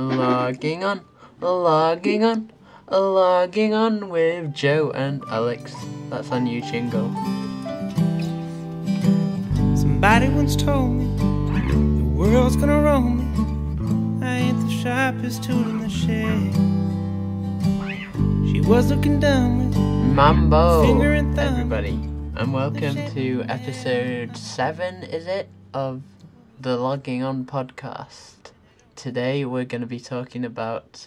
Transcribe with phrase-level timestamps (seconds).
[0.00, 1.02] Logging on,
[1.42, 2.50] logging on,
[2.88, 5.74] logging on with Joe and Alex.
[6.08, 7.12] That's our new jingle.
[9.76, 11.04] Somebody once told me
[11.68, 13.26] the world's gonna roll me.
[14.24, 16.54] I ain't the sharpest tool in the shed.
[18.50, 21.52] She was looking down with Mambo, Finger and thumb.
[21.52, 22.00] everybody,
[22.36, 26.00] and welcome to episode seven, is it, of
[26.58, 28.52] the Logging On podcast.
[28.96, 31.06] Today we're going to be talking about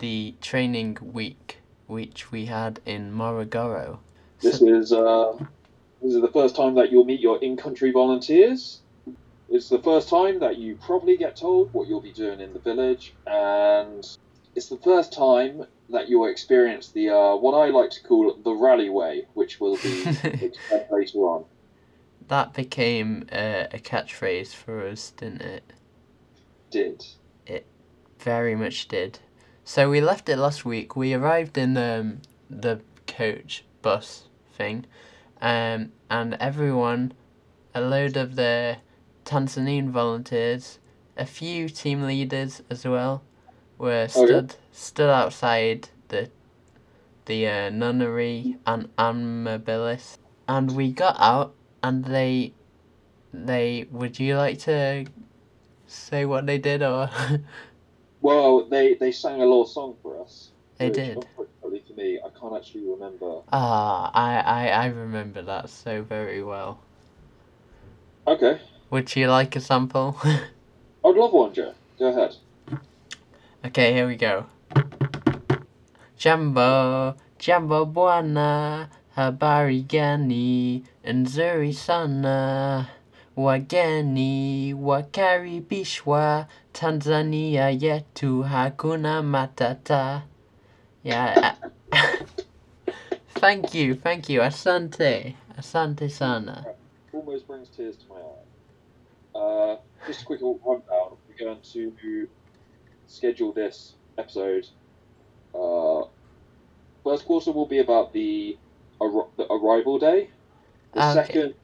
[0.00, 3.98] the training week which we had in Morogoro.
[4.40, 5.36] This is uh,
[6.02, 8.80] this is the first time that you'll meet your in-country volunteers.
[9.48, 12.58] It's the first time that you probably get told what you'll be doing in the
[12.58, 14.06] village, and
[14.54, 18.52] it's the first time that you'll experience the uh, what I like to call the
[18.52, 21.44] Raleigh way, which will be explained later on.
[22.28, 25.72] That became uh, a catchphrase for us, didn't it?
[26.70, 27.04] Did
[28.24, 29.18] Very much did.
[29.64, 30.96] So we left it last week.
[30.96, 34.86] We arrived in um, the coach bus thing,
[35.42, 37.12] um, and everyone,
[37.74, 38.78] a load of the
[39.26, 40.78] Tanzanian volunteers,
[41.18, 43.22] a few team leaders as well,
[43.76, 46.30] were stood stood outside the
[47.26, 50.16] the uh, nunnery and Amabilis,
[50.48, 52.54] and we got out, and they
[53.34, 55.04] they would you like to
[55.86, 57.10] say what they did or
[58.24, 60.50] well, they they sang a little song for us.
[60.78, 61.18] They did.
[61.18, 63.42] Unfortunately for me, I can't actually remember.
[63.52, 66.80] Ah, I, I, I remember that so very well.
[68.26, 68.58] Okay,
[68.88, 70.16] Would you like a sample?
[71.04, 71.74] I'd love one, Joe.
[71.98, 72.34] Go ahead.
[73.66, 74.46] okay, here we go.
[76.16, 82.88] Jambo, Jambo Bwana, habari gani, nzuri sana.
[83.36, 90.22] Wageni wakaribishwa Tanzania yetu hakuna matata.
[91.04, 91.56] Yeah.
[93.40, 94.42] thank you, thank you.
[94.42, 95.36] Asante.
[95.58, 96.64] Asante sana.
[97.12, 99.38] almost brings tears to my eye.
[99.38, 99.76] Uh,
[100.06, 101.16] just a quick rundown.
[101.28, 102.28] We're going to
[103.06, 104.66] schedule this episode.
[105.54, 106.04] Uh,
[107.02, 108.56] first quarter will be about the,
[109.00, 110.30] the arrival day.
[110.92, 111.14] The Okay.
[111.14, 111.54] second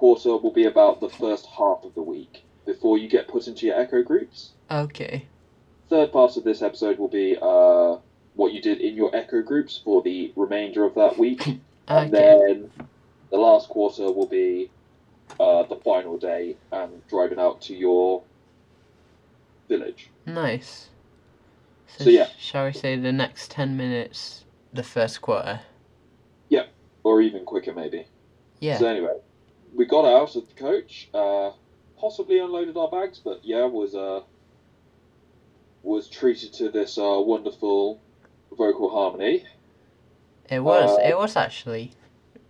[0.00, 3.66] quarter will be about the first half of the week before you get put into
[3.66, 4.52] your echo groups.
[4.70, 5.26] Okay.
[5.90, 7.98] Third part of this episode will be uh,
[8.34, 11.42] what you did in your echo groups for the remainder of that week.
[11.88, 12.70] And then
[13.32, 14.70] the last quarter will be
[15.40, 18.22] uh, the final day and driving out to your
[19.68, 20.08] village.
[20.24, 20.90] Nice.
[21.88, 22.26] So, So, yeah.
[22.26, 25.62] sh- shall we say the next 10 minutes, the first quarter?
[26.48, 26.66] Yeah,
[27.02, 28.06] or even quicker, maybe.
[28.60, 28.78] Yeah.
[28.78, 29.16] So, anyway,
[29.74, 31.50] we got out of the coach, uh,
[31.98, 34.20] possibly unloaded our bags, but yeah, was uh,
[35.82, 38.00] was treated to this uh, wonderful
[38.56, 39.44] vocal harmony.
[40.48, 40.90] it was.
[40.98, 41.92] uh, it was actually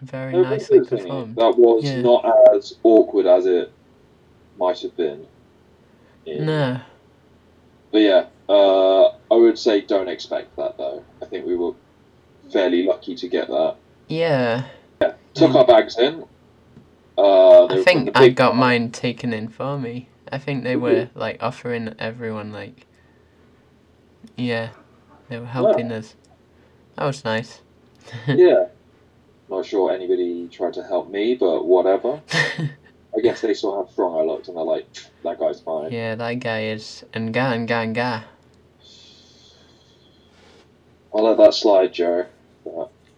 [0.00, 1.36] very No, nicely performed.
[1.36, 2.00] That was Yeah.
[2.00, 3.70] not as awkward as it
[4.58, 5.26] might have been.
[6.26, 6.80] in- No.
[7.92, 11.04] But yeah, uh, I would say don't expect that though.
[11.20, 11.72] I think we were
[12.52, 13.76] fairly lucky to get that.
[14.08, 14.64] Yeah.
[15.34, 15.56] Took Mm.
[15.56, 16.24] our bags in.
[17.20, 20.08] Uh, I think I got mine taken in for me.
[20.32, 22.86] I think they were like offering everyone like.
[24.36, 24.70] Yeah.
[25.28, 26.14] They were helping us.
[26.96, 27.60] That was nice.
[28.26, 28.66] Yeah.
[29.48, 32.20] Not sure anybody tried to help me, but whatever.
[32.32, 34.86] I guess they saw how strong I looked and they're like,
[35.24, 35.92] that guy's fine.
[35.92, 38.24] yeah, that guy is nga nga nga.
[41.12, 42.26] I'll let that slide, Joe.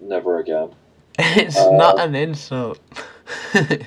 [0.00, 0.70] Never again.
[1.19, 2.80] it's Uh, not an insult.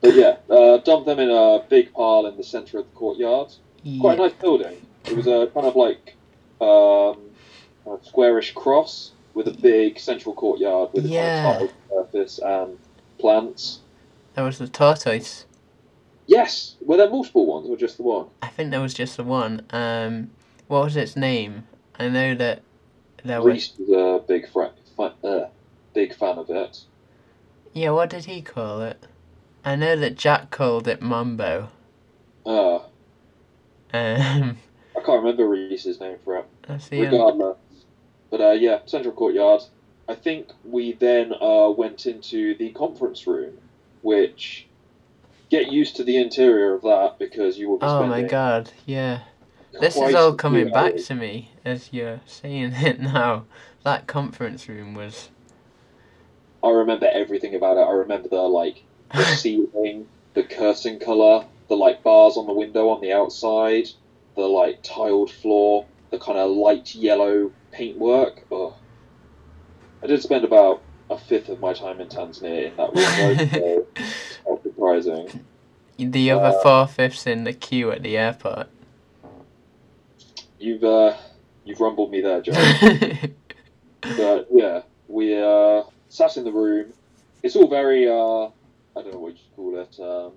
[0.00, 3.48] But yeah, uh, dumped them in a big pile in the centre of the courtyard.
[4.00, 4.76] Quite a nice building.
[5.06, 6.14] It was a kind of like
[6.60, 7.18] um,
[7.86, 11.42] a squarish cross with a big central courtyard with a Yeah.
[11.52, 12.78] kind of surface and
[13.18, 13.80] plants.
[14.34, 15.46] There was the tortoise.
[16.28, 18.26] Yes, were there multiple ones or just the one?
[18.42, 19.62] I think there was just the one.
[19.70, 20.30] Um,
[20.68, 21.66] what was its name?
[21.98, 22.62] I know that
[23.24, 23.46] there was.
[23.52, 25.48] Reese was a big fra- fa- uh,
[25.94, 26.82] big fan of it.
[27.72, 29.06] Yeah, what did he call it?
[29.64, 31.68] I know that Jack called it Mambo.
[32.46, 32.78] Uh,
[33.92, 34.58] Um,
[34.96, 36.46] I can't remember Reese's name for it.
[36.66, 37.12] that's the end.
[37.12, 37.56] Regardless,
[38.30, 39.62] but uh, yeah, central courtyard.
[40.08, 43.58] I think we then uh, went into the conference room,
[44.02, 44.66] which
[45.50, 49.20] get used to the interior of that because you will be Oh my god, yeah.
[49.80, 51.06] This is all coming back hours.
[51.08, 53.44] to me as you're saying it now.
[53.84, 55.28] That conference room was.
[56.62, 57.80] I remember everything about it.
[57.80, 58.82] I remember the like
[59.14, 63.88] the ceiling, the curtain color, the like bars on the window on the outside,
[64.34, 68.44] the like tiled floor, the kind of light yellow paintwork.
[68.50, 68.74] Oh,
[70.02, 73.86] I did spend about a fifth of my time in Tanzania in that room, though,
[73.94, 75.44] so not surprising.
[75.98, 78.68] The other Uh, four fifths in the queue at the airport.
[80.58, 81.16] You've uh,
[81.64, 82.52] you've rumbled me there, Joe.
[84.16, 86.92] but yeah, we uh, sat in the room.
[87.42, 88.46] It's all very uh,
[88.96, 90.00] I don't know what you call it.
[90.00, 90.32] Um,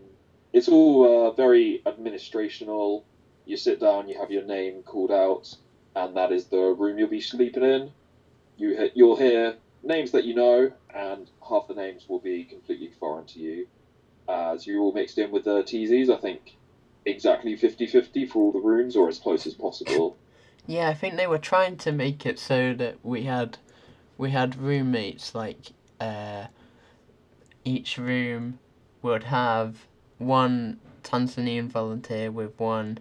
[0.54, 3.04] it's all uh, very administrational.
[3.46, 5.56] You sit down, you have your name called out,
[5.96, 7.92] and that is the room you'll be sleeping in.
[8.58, 13.26] You you'll hear names that you know, and half the names will be completely foreign
[13.28, 13.68] to you.
[14.30, 16.56] As you're all mixed in with the TZs, I think
[17.06, 20.18] exactly 50-50 for all the rooms, or as close as possible.
[20.68, 23.58] Yeah, I think they were trying to make it so that we had
[24.22, 26.46] we had roommates like uh
[27.66, 28.60] each room
[29.02, 29.88] would have
[30.20, 33.00] one Tanzanian volunteer with one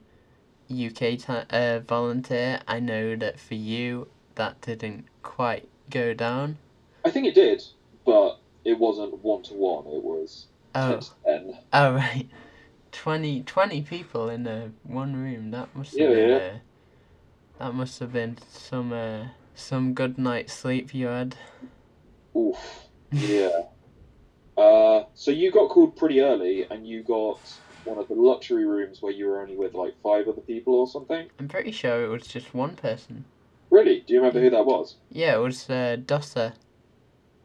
[0.70, 2.60] UK ta- uh, volunteer.
[2.66, 6.56] I know that for you that didn't quite go down.
[7.04, 7.62] I think it did,
[8.06, 9.86] but it wasn't one to one.
[9.88, 11.58] It was Oh, 10 to 10.
[11.74, 12.28] oh right.
[12.92, 15.50] 20, 20 people in uh, one room.
[15.50, 16.36] That must have Yeah, been yeah.
[16.36, 16.58] Uh,
[17.58, 21.36] that must have been some uh, some good night's sleep you had.
[22.36, 22.86] Oof.
[23.12, 23.62] Yeah.
[24.56, 27.40] uh, so you got called pretty early, and you got
[27.84, 30.86] one of the luxury rooms where you were only with like five other people or
[30.86, 31.28] something.
[31.38, 33.24] I'm pretty sure it was just one person.
[33.70, 34.00] Really?
[34.06, 34.96] Do you remember who that was?
[35.10, 36.52] Yeah, it was uh, Dosser.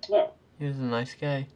[0.10, 0.31] No.
[0.60, 1.48] He was a nice guy.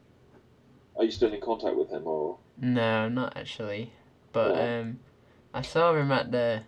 [0.95, 2.37] Are you still in contact with him, or?
[2.57, 3.91] No, not actually.
[4.31, 4.79] But Oh.
[4.81, 4.99] um,
[5.53, 6.63] I saw him at the,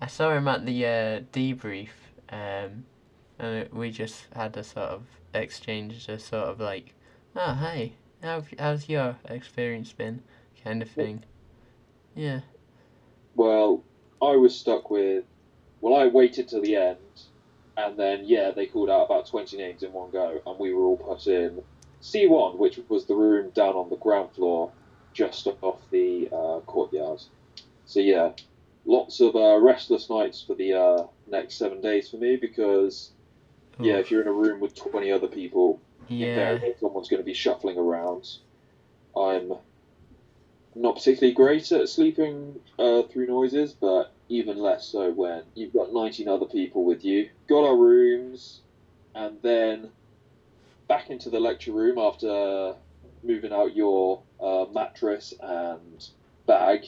[0.00, 1.88] I saw him at the uh, debrief.
[2.30, 2.84] Um,
[3.38, 5.02] and we just had a sort of
[5.34, 6.94] exchange, a sort of like,
[7.36, 10.22] oh hey, how how's your experience been,
[10.62, 11.24] kind of thing.
[12.14, 12.40] Yeah.
[13.36, 13.84] Well,
[14.20, 15.24] I was stuck with.
[15.80, 16.98] Well, I waited till the end,
[17.76, 20.84] and then yeah, they called out about twenty names in one go, and we were
[20.84, 21.62] all put in
[22.00, 24.72] C one, which was the room down on the ground floor,
[25.12, 27.22] just off the uh, courtyard.
[27.86, 28.32] So yeah,
[28.84, 33.10] lots of uh, restless nights for the uh, next seven days for me because
[33.80, 36.58] yeah, if you're in a room with twenty other people, yeah.
[36.80, 38.28] someone's going to be shuffling around.
[39.16, 39.52] I'm
[40.74, 45.92] not particularly great at sleeping uh, through noises, but even less so when you've got
[45.92, 47.30] 19 other people with you.
[47.48, 48.60] Got our rooms,
[49.14, 49.90] and then
[50.86, 52.74] back into the lecture room after
[53.22, 56.08] moving out your uh, mattress and
[56.46, 56.86] bag.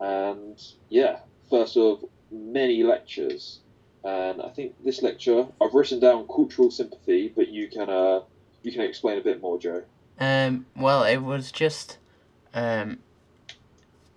[0.00, 3.60] And yeah, first of many lectures.
[4.04, 8.20] And I think this lecture, I've written down cultural sympathy, but you can uh,
[8.62, 9.82] you can explain a bit more, Joe.
[10.20, 11.98] Um, well, it was just,
[12.54, 12.98] um,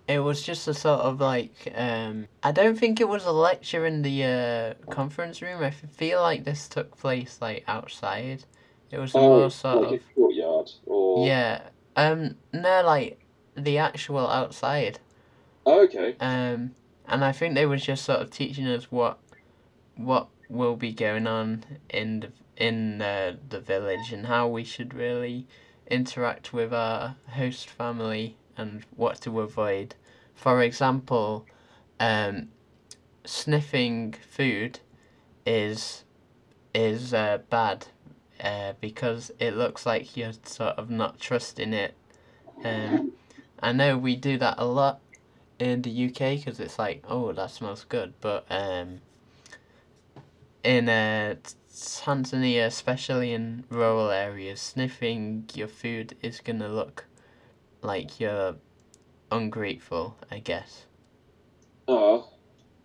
[0.08, 3.86] it was just a sort of like, um, I don't think it was a lecture
[3.86, 5.62] in the uh, conference room.
[5.62, 8.44] I feel like this took place like outside.
[8.90, 11.62] It was a Oh, more sort like of, a courtyard, or yeah,
[11.96, 13.18] um, no, like
[13.56, 14.98] the actual outside.
[15.64, 16.16] Oh, okay.
[16.20, 16.74] Um,
[17.06, 19.18] and I think they were just sort of teaching us what,
[19.96, 24.94] what will be going on in the in uh, the village and how we should
[24.94, 25.46] really
[25.90, 29.94] interact with our host family and what to avoid.
[30.34, 31.46] For example,
[31.98, 32.48] um,
[33.24, 34.80] sniffing food
[35.44, 36.04] is
[36.74, 37.86] is uh, bad
[38.40, 41.94] uh, because it looks like you're sort of not trusting it.
[42.64, 43.12] Um,
[43.60, 45.00] I know we do that a lot
[45.62, 49.00] in the UK because it's like, oh, that smells good, but um,
[50.64, 51.36] in uh,
[51.72, 57.06] Tanzania, especially in rural areas, sniffing your food is gonna look
[57.80, 58.56] like you're
[59.30, 60.86] ungrateful, I guess.
[61.86, 62.22] Uh,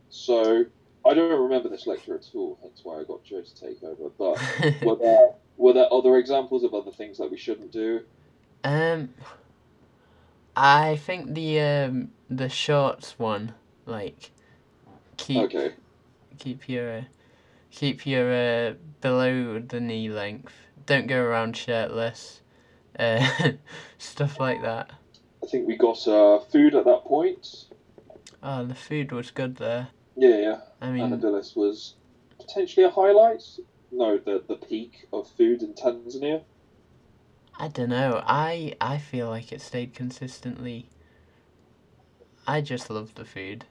[0.09, 0.65] so
[1.05, 2.59] I don't remember this lecture at all.
[2.61, 4.09] Hence why I got Joe to take over.
[4.17, 4.39] But
[4.81, 8.01] were there were there other examples of other things that we shouldn't do?
[8.63, 9.09] um,
[10.55, 13.53] I think the um the shorts one,
[13.85, 14.31] like,
[15.17, 15.73] keep Okay.
[16.37, 17.03] keep your uh,
[17.71, 20.53] keep your uh, below the knee length.
[20.85, 22.41] Don't go around shirtless.
[22.97, 23.27] Uh,
[23.97, 24.91] stuff like that.
[25.43, 27.65] I think we got uh, food at that point.
[28.41, 29.89] Oh, the food was good there.
[30.15, 30.59] Yeah, yeah.
[30.81, 31.95] I mean, Amabilis was
[32.39, 33.43] potentially a highlight.
[33.91, 36.43] No, the the peak of food in Tanzania.
[37.59, 38.21] I don't know.
[38.25, 40.89] I I feel like it stayed consistently.
[42.47, 43.65] I just loved the food.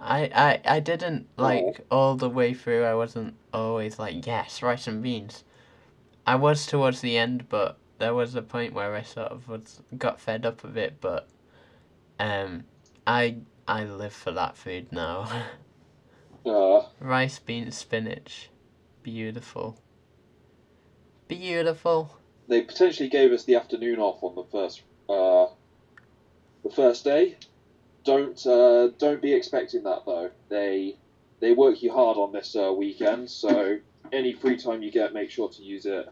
[0.00, 2.84] I I I didn't like all the way through.
[2.84, 5.44] I wasn't always like yes, rice and beans.
[6.26, 9.82] I was towards the end, but there was a point where I sort of was
[9.98, 11.00] got fed up of it.
[11.00, 11.28] But
[12.20, 12.64] um,
[13.06, 15.28] I I live for that food now.
[16.46, 18.50] Uh, Rice, beans, spinach.
[19.02, 19.76] Beautiful.
[21.26, 22.18] Beautiful.
[22.46, 25.46] they potentially gave us the afternoon off on the first uh,
[26.62, 27.36] the first day.
[28.06, 30.30] Don't uh, don't be expecting that though.
[30.48, 30.96] They
[31.40, 33.78] they work you hard on this uh, weekend, so
[34.12, 36.08] any free time you get, make sure to use it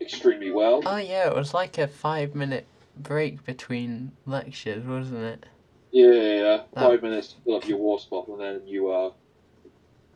[0.00, 0.82] extremely well.
[0.84, 5.46] Oh yeah, it was like a five minute break between lectures, wasn't it?
[5.92, 6.62] Yeah, yeah, yeah.
[6.76, 6.88] Ah.
[6.88, 9.12] Five minutes to fill up your water bottle, and then you are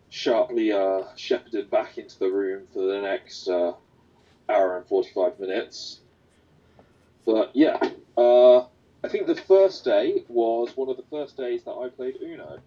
[0.08, 3.74] sharply uh, shepherded back into the room for the next uh,
[4.48, 6.00] hour and forty-five minutes.
[7.24, 7.78] But yeah,
[8.16, 8.64] uh,
[9.04, 12.58] I think the first day was one of the first days that I played Uno.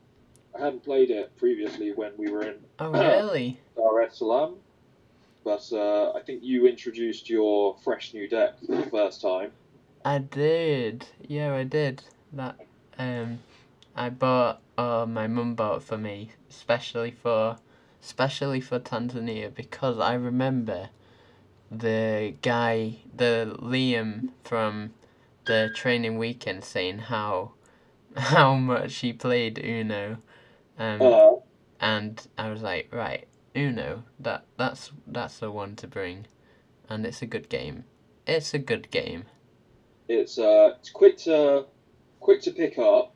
[0.56, 3.60] I hadn't played it previously when we were in Oh really?
[3.76, 4.56] Dar es Salaam,
[5.44, 9.52] but uh, I think you introduced your fresh new deck for the first time.
[10.06, 11.06] I did.
[11.28, 12.04] Yeah, I did.
[12.34, 12.56] That
[12.98, 13.40] um
[13.96, 17.58] I bought uh my mum bought for me, especially for
[18.02, 20.90] especially for Tanzania because I remember
[21.70, 24.94] the guy the Liam from
[25.50, 27.54] the training weekend saying how
[28.16, 30.18] how much he played Uno.
[30.78, 31.32] Um Uh,
[31.82, 36.28] and I was like, right, Uno, that that's that's the one to bring.
[36.90, 37.84] And it's a good game.
[38.28, 39.24] It's a good game.
[40.08, 41.66] It's uh, it's quick to
[42.20, 43.14] quick to pick up.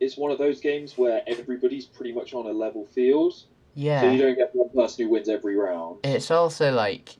[0.00, 3.34] It's one of those games where everybody's pretty much on a level field,
[3.74, 4.00] Yeah.
[4.00, 5.98] so you don't get one person who wins every round.
[6.04, 7.16] It's also like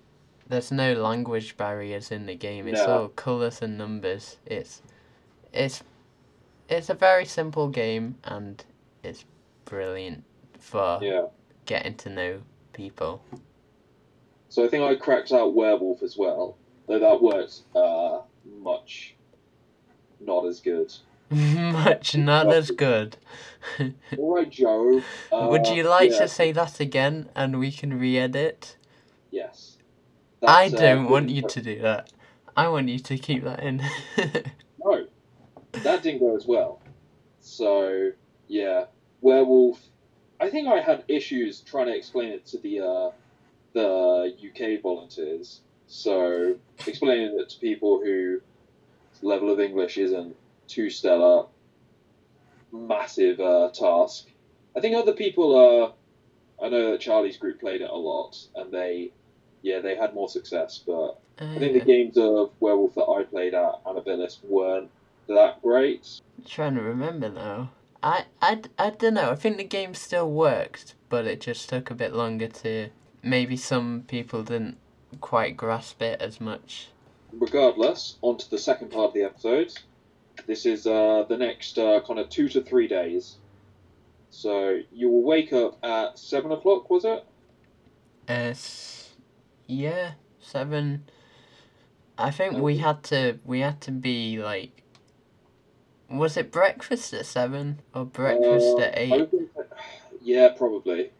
[0.50, 2.66] there's no language barriers in the game.
[2.66, 3.02] It's No.
[3.02, 4.37] all colours and numbers.
[4.45, 4.83] It's
[5.52, 5.83] it's
[6.69, 8.64] it's a very simple game and
[9.02, 9.25] it's
[9.64, 10.25] brilliant
[10.59, 11.26] for Yeah.
[11.66, 12.42] getting to know
[12.73, 13.23] people.
[14.49, 19.14] So I think I cracked out Werewolf as well, though that worked uh, much
[20.21, 20.92] not as good.
[21.30, 23.16] Much not as good.
[24.19, 25.00] All right, Joe.
[25.30, 28.76] Uh, Would you like yeah, to say that again and we can re-edit?
[29.30, 29.78] Yes.
[30.47, 32.12] I uh, don't want you to do that.
[32.56, 33.82] I want you to keep that in.
[34.82, 35.06] No,
[35.73, 36.80] that didn't go as well.
[37.40, 38.12] So
[38.49, 38.87] yeah,
[39.20, 39.78] werewolf.
[40.40, 43.11] I think I had issues trying to explain it to the uh,
[43.75, 45.61] the UK volunteers.
[45.87, 46.56] So
[46.87, 48.40] explaining it to people who
[49.23, 51.47] level of English isn't too stellar,
[52.73, 54.28] massive uh, task.
[54.76, 55.92] I think other people are.
[56.64, 59.12] I know that Charlie's group played it a lot, and they,
[59.62, 60.82] yeah, they had more success.
[60.86, 64.90] But I think the Uh, games of Werewolf that I played at Amabilis weren't
[65.28, 66.20] that great.
[66.46, 67.68] trying to remember though.
[68.02, 69.30] I, I, I don't know.
[69.30, 72.88] I think the game still worked, but it just took a bit longer to.
[73.22, 74.78] Maybe some people didn't
[75.20, 76.88] quite grasp it as much.
[77.32, 79.74] Regardless, on to the second part of the episode.
[80.46, 83.36] This is uh, the next uh, kind of two to three days.
[84.30, 87.24] So you will wake up at seven o'clock, was it?
[88.26, 88.54] Uh,
[89.70, 91.04] yeah, seven.
[92.18, 93.38] I think we had to.
[93.44, 94.82] We had to be like.
[96.10, 99.28] Was it breakfast at seven or breakfast Uh, at eight?
[100.20, 101.10] yeah, probably.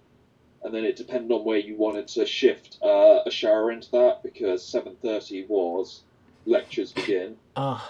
[0.64, 4.23] And then it depended on where you wanted to shift uh, a shower into that
[4.23, 6.02] because seven thirty was
[6.45, 7.37] lectures begin.
[7.57, 7.88] Oh,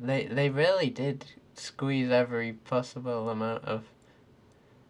[0.00, 3.84] they they really did squeeze every possible amount of.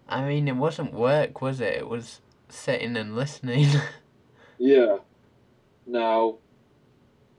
[0.08, 1.74] I mean, it wasn't work, was it?
[1.74, 3.68] It was sitting and listening.
[4.60, 4.98] Yeah.
[5.86, 6.36] Now,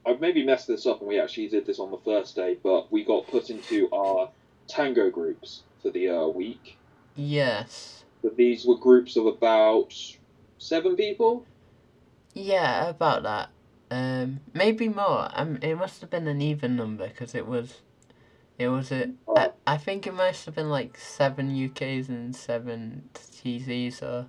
[0.04, 2.90] I've maybe messed this up and we actually did this on the first day, but
[2.90, 4.28] we got put into our
[4.66, 6.76] tango groups for the uh, week.
[7.14, 8.04] yes.
[8.22, 9.94] But these were groups of about
[10.58, 11.46] seven people.
[12.34, 13.50] Yeah, about that.
[13.90, 15.28] Um, maybe more.
[15.32, 17.82] Um, it must have been an even number because it was,
[18.58, 19.10] it was a.
[19.26, 24.28] Oh, I, I think it must have been like seven UKs and seven TZs or.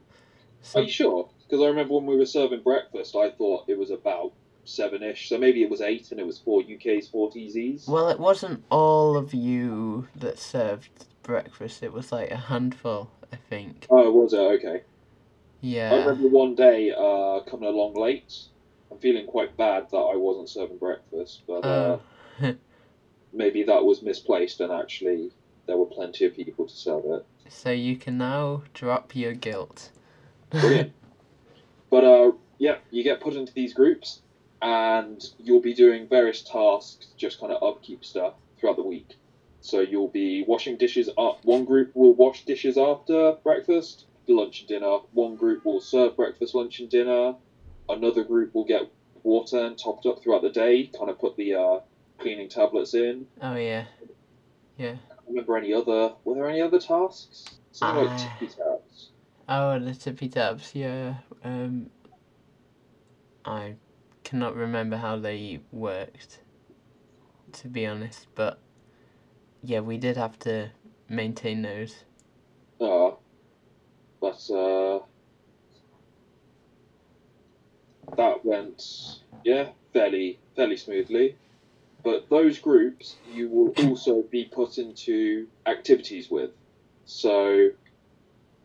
[0.76, 1.30] are you sure?
[1.48, 4.34] Because I remember when we were serving breakfast, I thought it was about
[4.66, 5.30] seven-ish.
[5.30, 7.88] So maybe it was eight and it was four UKs, four TZs.
[7.88, 11.84] well, it wasn't all of you that served breakfast.
[11.84, 13.86] It was like a handful, I think.
[13.90, 14.38] Oh, was it?
[14.40, 14.84] Okay.
[15.62, 15.92] Yeah.
[15.94, 18.34] I remember one day uh, coming along late.
[18.92, 21.98] I'm feeling quite bad that I wasn't serving breakfast, but uh,
[22.42, 22.56] Oh.
[23.34, 25.32] maybe that was misplaced and actually
[25.68, 27.26] there were plenty of people to serve it.
[27.50, 29.92] so you can now drop your guilt.
[30.50, 30.94] Brilliant.
[31.94, 34.20] but uh, yeah, you get put into these groups
[34.64, 39.14] and you'll be doing various tasks, just kind of upkeep stuff throughout the week.
[39.62, 41.46] So you'll be washing dishes up.
[41.46, 44.98] One group will wash dishes after breakfast, lunch and dinner.
[45.12, 47.36] One group will serve breakfast, lunch and dinner.
[47.88, 48.90] Another group will get
[49.22, 51.80] water and topped up throughout the day, kind of put the uh,
[52.18, 53.28] cleaning tablets in.
[53.40, 53.84] oh yeah.
[54.78, 54.96] Yeah.
[55.12, 56.14] I remember any other.
[56.24, 57.46] Were there any other tasks?
[57.72, 58.56] Something like Uh, taps.
[59.48, 61.16] Oh, the tippy taps, yeah.
[61.44, 61.90] Um,
[63.44, 63.76] I
[64.24, 66.40] cannot remember how they worked,
[67.54, 68.60] to be honest, but
[69.62, 70.70] yeah, we did have to
[71.10, 72.06] maintain those.
[72.80, 73.12] Uh,
[74.22, 75.00] but uh,
[78.16, 81.36] that went yeah fairly fairly smoothly.
[82.04, 86.52] But those groups you will also be put into activities with.
[87.06, 87.70] So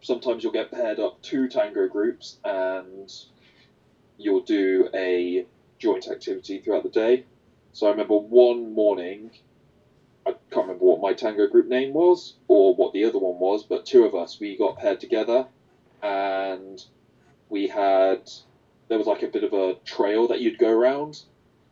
[0.02, 3.12] sometimes you'll get paired up two tango groups and
[4.16, 5.46] you'll do a
[5.78, 7.24] joint activity throughout the day.
[7.72, 9.30] So I remember one morning,
[10.26, 13.62] I can't remember what my tango group name was or what the other one was,
[13.62, 15.46] but two of us, we got paired together
[16.02, 16.84] and
[17.48, 18.30] we had,
[18.88, 21.22] there was like a bit of a trail that you'd go around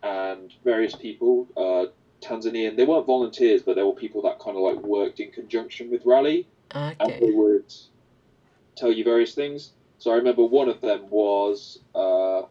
[0.02, 1.86] and various people, uh,
[2.20, 5.90] Tanzanian, they weren't volunteers, but they were people that kind of like worked in conjunction
[5.90, 6.46] with Raleigh
[7.00, 7.72] and they would
[8.76, 9.72] tell you various things.
[9.98, 12.42] So I remember one of them was uh,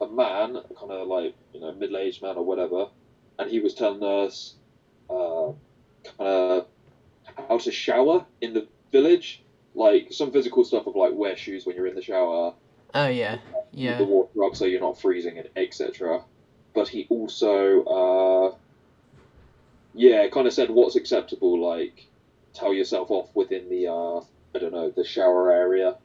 [0.00, 2.88] a man, kind of like you know middle-aged man or whatever,
[3.38, 4.54] and he was telling us
[5.08, 5.52] uh,
[6.04, 6.66] kind of
[7.48, 9.42] how to shower in the village,
[9.74, 12.52] like some physical stuff of like wear shoes when you're in the shower,
[12.94, 13.38] Oh, yeah,
[13.72, 13.98] yeah.
[13.98, 16.22] the water up so you're not freezing, and etc.
[16.74, 18.54] But he also, uh,
[19.94, 22.06] yeah, kind of said what's acceptable, like
[22.54, 24.20] tell yourself off within the, uh,
[24.58, 25.98] I don't know, the shower area.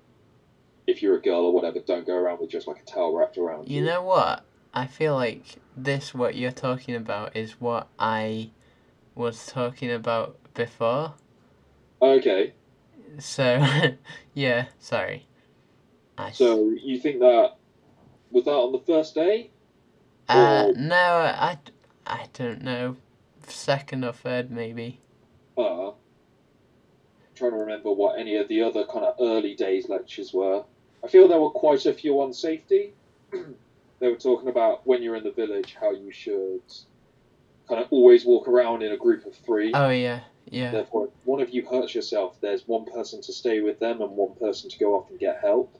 [0.85, 3.35] If you're a girl or whatever, don't go around with just like a towel wrapped
[3.37, 4.45] around You You know what?
[4.75, 8.51] I feel like this, what you're talking about, is what I
[9.15, 11.15] was talking about before.
[11.99, 12.53] Okay,
[13.17, 13.65] So,
[14.35, 15.25] yeah, sorry.
[16.15, 17.55] I so you think that
[18.29, 19.49] was that on the first day?
[20.29, 21.57] Uh, Or- no, I,
[22.05, 22.97] I don't know.
[23.47, 24.99] Second or third, maybe.
[25.57, 25.91] Uh,
[27.35, 30.63] trying to remember what any of the other kind of early days lectures were.
[31.03, 32.93] I feel there were quite a few on safety.
[33.31, 36.61] they were talking about when you're in the village how you should
[37.67, 39.71] kind of always walk around in a group of three.
[39.73, 40.71] Oh, yeah, yeah.
[40.71, 44.11] Therefore, if one of you hurts yourself, there's one person to stay with them and
[44.11, 45.77] one person to go off and get help.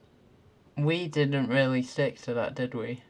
[0.77, 3.03] We didn't really stick to that, did we?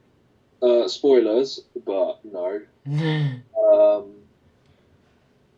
[0.62, 2.62] Uh, spoilers, but no.
[3.64, 4.12] Um,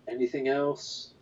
[0.08, 1.15] anything else?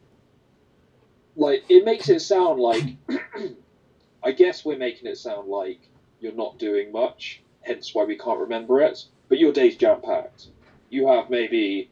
[1.36, 2.84] Like, it makes it sound like.
[4.26, 5.82] I guess we're making it sound like
[6.22, 9.04] you're not doing much, hence why we can't remember it.
[9.28, 10.48] But your day's jam packed.
[10.90, 11.90] You have maybe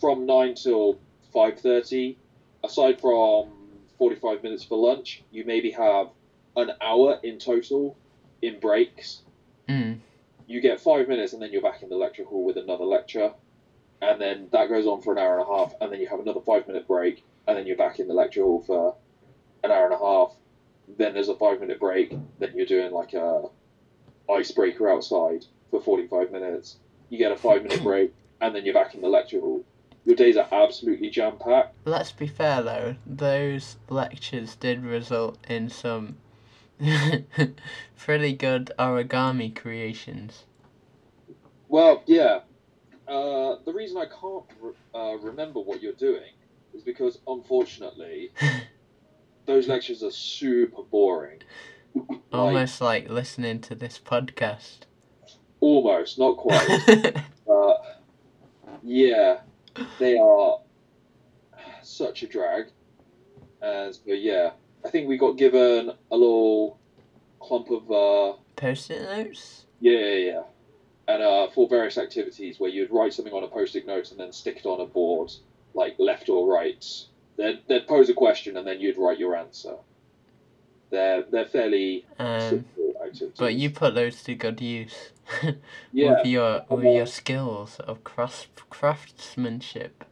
[0.00, 1.00] from nine till
[1.32, 2.18] five thirty.
[2.62, 3.50] Aside from
[3.98, 6.10] forty-five minutes for lunch, you maybe have
[6.56, 7.96] an hour in total
[8.42, 9.22] in breaks
[9.68, 9.98] mm.
[10.46, 13.32] you get five minutes and then you're back in the lecture hall with another lecture
[14.00, 16.20] and then that goes on for an hour and a half and then you have
[16.20, 18.96] another five minute break and then you're back in the lecture hall for
[19.64, 20.34] an hour and a half
[20.98, 23.44] then there's a five minute break then you're doing like a
[24.30, 26.78] icebreaker outside for 45 minutes
[27.08, 29.64] you get a five minute break and then you're back in the lecture hall
[30.04, 35.68] your days are absolutely jam packed Let's be fair though, those lectures did result in
[35.68, 36.16] some
[37.96, 40.44] pretty good origami creations.
[41.68, 42.40] Well, yeah.
[43.08, 46.30] Uh, the reason I can't re- uh, remember what you're doing
[46.74, 48.30] is because, unfortunately,
[49.46, 51.40] those lectures are super boring.
[51.94, 54.80] Like, Almost like listening to this podcast.
[55.60, 56.68] almost, not quite.
[57.50, 57.74] uh,
[58.82, 59.40] yeah,
[59.98, 60.58] they are
[61.82, 62.66] such a drag.
[63.60, 64.52] And so, yeah,
[64.84, 66.78] I think we got given a little
[67.40, 69.66] clump of uh, Post-it notes?
[69.80, 70.42] Yeah, yeah, yeah.
[71.08, 74.32] And uh, for various activities where you'd write something on a post-it note and then
[74.32, 75.32] stick it on a board,
[75.74, 76.84] like left or right.
[77.36, 79.76] They'd, they'd pose a question and then you'd write your answer.
[80.90, 83.38] They're they're fairly Um, simple activities.
[83.38, 85.10] but you put those to good use.
[85.92, 90.04] yeah, with your with your skills of craft craftsmanship.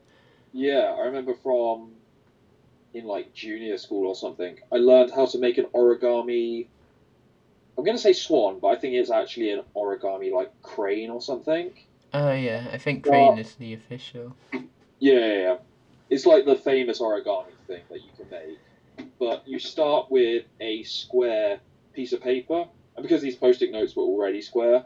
[0.53, 0.95] yeah.
[0.99, 1.91] I remember from
[2.95, 4.59] in like junior school or something.
[4.73, 6.67] I learned how to make an origami.
[7.77, 11.73] I'm gonna say swan, but I think it's actually an origami like crane or something.
[12.15, 14.35] Oh yeah, I think crane is the official.
[15.01, 15.57] Yeah.
[16.11, 18.59] It's like the famous origami thing that you can make.
[19.19, 21.61] But you start with a square
[21.93, 24.85] piece of paper, and because these post-it notes were already square,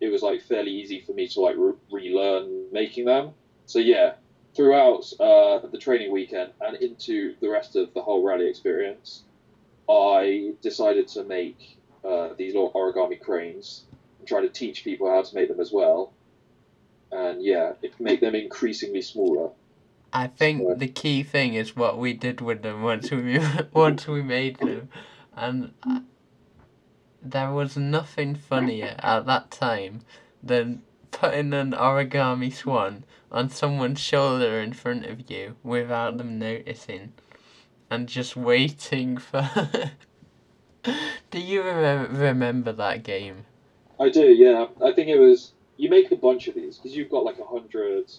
[0.00, 3.32] it was like fairly easy for me to like re- relearn making them.
[3.66, 4.14] So yeah,
[4.54, 9.24] throughout uh, the training weekend and into the rest of the whole Raleigh experience,
[9.88, 13.84] I decided to make uh, these little origami cranes
[14.18, 16.12] and try to teach people how to make them as well.
[17.10, 19.50] And yeah, it make them increasingly smaller.
[20.12, 23.38] I think So- the key thing is what we did with them once we
[23.72, 24.88] once we made them,
[25.36, 26.00] and uh,
[27.22, 30.00] there was nothing funnier at that time
[30.42, 37.12] than putting an origami swan on someone's shoulder in front of you without them noticing,
[37.90, 39.48] and just waiting for.
[41.30, 43.44] Do you remember remember that game?
[44.00, 44.66] I do, yeah.
[44.82, 47.44] I think it was you make a bunch of these because you've got like a
[47.44, 48.10] hundred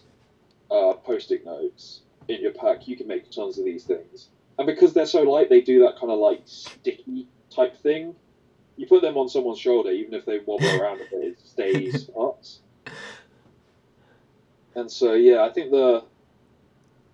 [0.72, 2.88] uh, post-it notes in your pack.
[2.88, 6.00] You can make tons of these things, and because they're so light, they do that
[6.00, 8.16] kind of like sticky type thing.
[8.78, 12.06] You put them on someone's shoulder, even if they wobble around a bit, it stays
[12.06, 12.60] put.
[14.76, 16.06] And so, yeah, I think the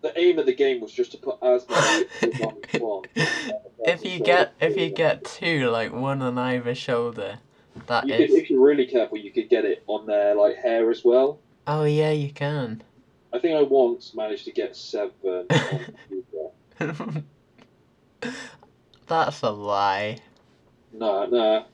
[0.02, 3.06] the aim of the game was just to put as many as on one.
[3.86, 7.40] if you get if you get two like one on either shoulder,
[7.88, 10.90] that You could, if you're really careful, you could get it on their like hair
[10.90, 11.40] as well.
[11.68, 12.84] Oh yeah, you can.
[13.34, 15.46] I think I once managed to get seven.
[16.80, 17.26] on.
[19.08, 20.18] That's a lie.
[20.94, 21.66] No, no.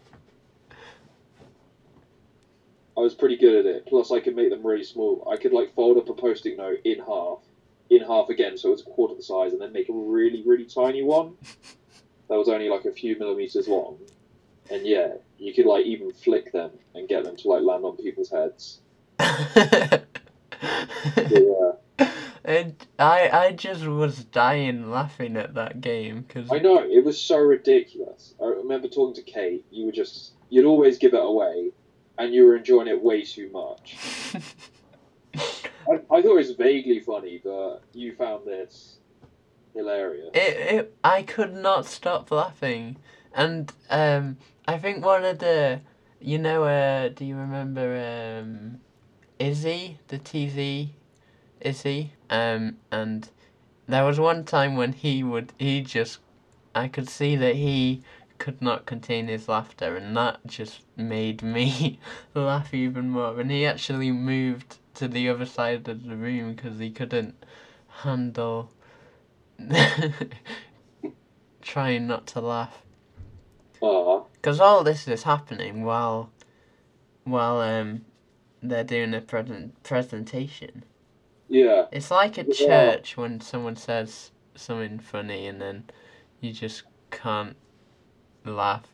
[2.97, 3.85] I was pretty good at it.
[3.85, 5.27] Plus, I could make them really small.
[5.31, 7.39] I could like fold up a post-it note in half,
[7.89, 10.65] in half again, so it's a quarter the size, and then make a really, really
[10.65, 11.35] tiny one
[12.29, 13.97] that was only like a few millimeters long.
[14.69, 17.97] And yeah, you could like even flick them and get them to like land on
[17.97, 18.79] people's heads.
[21.17, 21.71] Yeah.
[22.45, 27.19] and I I just was dying laughing at that game because I know it was
[27.19, 28.35] so ridiculous.
[28.39, 29.65] I remember talking to Kate.
[29.71, 31.71] You were just you'd always give it away,
[32.19, 33.97] and you were enjoying it way too much.
[35.89, 38.97] I, I thought it was vaguely funny, but you found this
[39.73, 40.29] hilarious.
[40.35, 42.97] it, it I could not stop laughing,
[43.33, 45.81] and um I think one of the
[46.19, 47.87] you know uh do you remember
[48.41, 48.79] um
[49.39, 50.89] Izzy the TV
[51.59, 52.13] Izzy?
[52.29, 53.29] Um and
[53.87, 56.19] there was one time when he would he just
[56.75, 58.03] I could see that he
[58.37, 61.99] could not contain his laughter and that just made me
[62.33, 63.39] laugh even more.
[63.39, 67.35] And he actually moved to the other side of the room because he couldn't
[68.03, 68.71] handle
[71.61, 72.83] trying not to laugh
[73.81, 76.31] Because all this is happening while
[77.23, 78.05] while um
[78.61, 80.83] they're doing a present presentation.
[81.49, 82.53] Yeah, it's like a Yeah.
[82.53, 85.85] church when someone says something funny and then
[86.39, 87.55] you just can't
[88.45, 88.87] laugh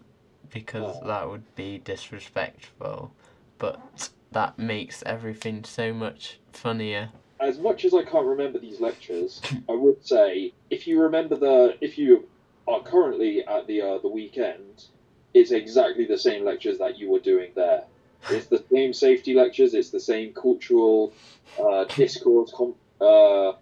[0.51, 1.07] because Oh.
[1.07, 3.11] that would be disrespectful.
[3.57, 7.09] But that makes everything so much funnier.
[7.39, 11.77] As much as I can't remember these lectures, I would say if you remember the
[11.81, 12.27] if you
[12.67, 14.85] are currently at the uh, the weekend,
[15.33, 17.83] it's exactly the same lectures that you were doing there.
[18.29, 19.73] It's the same safety lectures.
[19.73, 21.13] It's the same cultural
[21.59, 23.53] uh, discourse com- uh,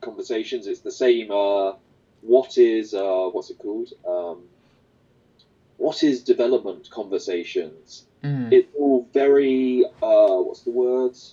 [0.00, 0.66] conversations.
[0.66, 1.30] It's the same.
[1.30, 1.74] Uh,
[2.22, 3.92] what is uh, what's it called?
[4.06, 4.44] Um,
[5.76, 8.06] what is development conversations?
[8.26, 8.52] mm.
[8.52, 11.30] it's all very uh, what's the words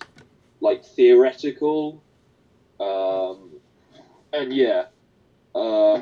[0.60, 2.02] like theoretical
[2.80, 3.50] um,
[4.32, 4.86] and yeah
[5.54, 6.00] uh,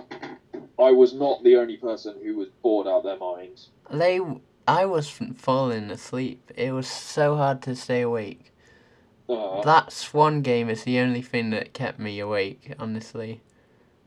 [0.79, 3.69] i was not the only person who was bored out of their minds.
[3.91, 4.21] they
[4.67, 6.53] i was falling asleep.
[6.57, 8.53] It was so hard to stay awake.
[9.29, 13.41] Uh, that swan game is the only thing that kept me awake honestly.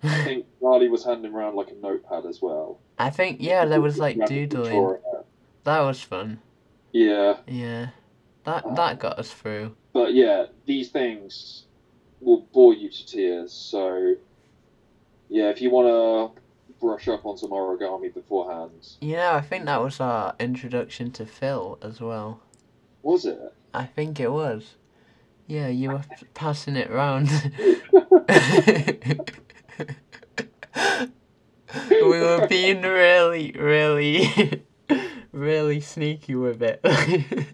[0.03, 2.79] I think charlie was handing around like a notepad as well.
[2.97, 4.97] I think yeah there was like doodling.
[5.63, 6.39] that was fun.
[6.91, 7.37] Yeah.
[7.47, 7.89] Yeah.
[8.45, 9.75] That that got us through.
[9.91, 11.65] but yeah these things
[12.21, 14.13] will bore you to tears so
[15.29, 16.41] yeah if you want to
[16.85, 18.87] brush up on some origami beforehand.
[19.01, 22.41] Know i think that was our introduction to phil as well.
[23.01, 23.39] Was it?
[23.73, 24.75] I think it was.
[25.47, 26.03] Yeah you were
[26.35, 27.29] passing it round.
[31.91, 34.63] We were being really really
[35.31, 36.79] really sneaky with it.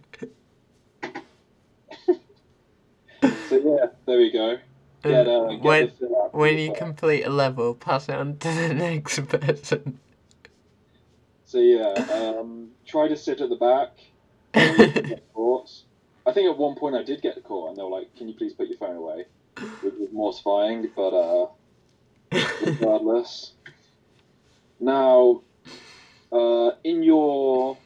[3.50, 4.58] So yeah, there we go.
[5.04, 8.74] Get, uh, get when the when you complete a level pass it on to the
[8.74, 10.00] next person
[11.46, 13.98] So yeah, um, try to sit at the back.
[16.26, 18.36] I think at one point I did get caught, and they were like, "Can you
[18.36, 19.26] please put your phone away?"
[19.82, 21.48] Which was mortifying, but uh,
[22.62, 23.54] regardless.
[24.80, 25.42] Now,
[26.32, 27.78] uh, in your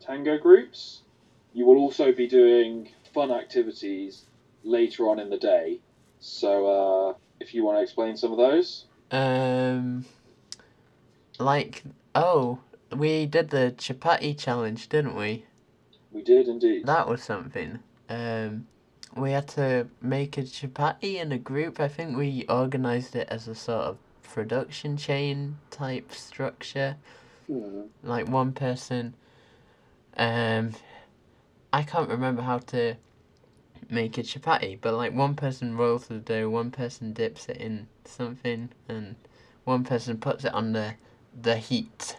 [0.00, 1.00] tango groups,
[1.54, 4.26] you will also be doing fun activities
[4.66, 5.78] later on in the day.
[6.18, 10.04] So, uh, if you want to explain some of those, Um,
[11.38, 11.82] like
[12.14, 12.58] oh,
[12.94, 15.44] we did the chapati challenge, didn't we?
[16.12, 16.86] we did indeed.
[16.86, 17.78] That was something.
[18.08, 18.66] Um,
[19.14, 21.78] we had to make a chapati in a group.
[21.78, 26.96] I think we organized it as a sort of production chain type structure.
[27.46, 27.82] Hmm.
[28.02, 29.14] Like one person,
[30.16, 30.72] um,
[31.72, 32.96] I can't remember how to
[33.90, 37.88] make a chapati, but like one person rolls the dough, one person dips it in
[38.04, 39.16] something, and
[39.64, 40.94] one person puts it on the
[41.40, 42.16] the heat.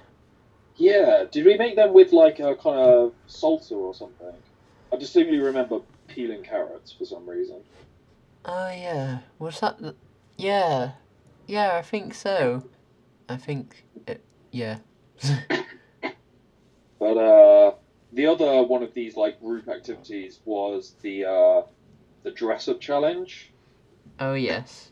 [0.75, 4.33] Yeah, did we make them with like a kind of salsa or something?
[4.91, 7.61] I distinctly remember peeling carrots for some reason.
[8.45, 9.79] Oh yeah, was that?
[9.79, 9.95] The...
[10.37, 10.91] Yeah,
[11.47, 12.63] yeah, I think so.
[13.27, 14.23] I think it.
[14.51, 14.77] Yeah.
[16.99, 17.71] But uh,
[18.11, 21.61] the other one of these like group activities was the uh,
[22.23, 23.51] the dress up challenge.
[24.19, 24.91] oh yes.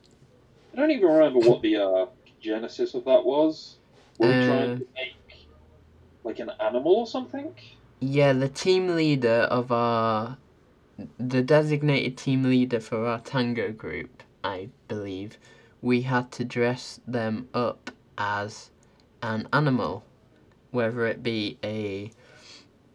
[0.73, 2.05] I don't even remember what the uh,
[2.41, 3.77] genesis of that was.
[4.17, 5.47] Were we trying Uh, to make
[6.23, 7.53] like an animal or something?
[8.01, 10.37] Yeah, the team leader of our,
[11.17, 15.37] the designated team leader for our tango group, I believe,
[15.81, 18.71] we had to dress them up as
[19.21, 20.03] an animal,
[20.71, 22.11] whether it be a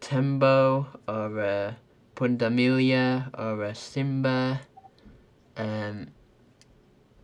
[0.01, 1.77] tembo or a
[2.15, 4.61] pundamilia or a simba,
[5.57, 6.07] um,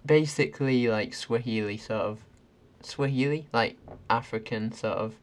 [0.05, 2.25] basically like Swahili sort of,
[2.81, 3.77] Swahili like
[4.09, 5.15] African sort of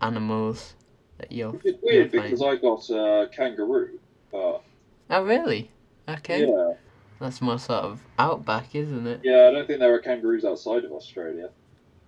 [0.00, 0.74] animals
[1.18, 3.98] that you'll It's weird you'll because I got a kangaroo,
[4.30, 4.62] but
[5.10, 5.70] Oh, really?
[6.08, 6.40] Okay.
[6.40, 6.74] yeah,
[7.20, 9.20] That's more sort of outback, isn't it?
[9.22, 11.50] yeah, I don't think there are kangaroos outside of Australia.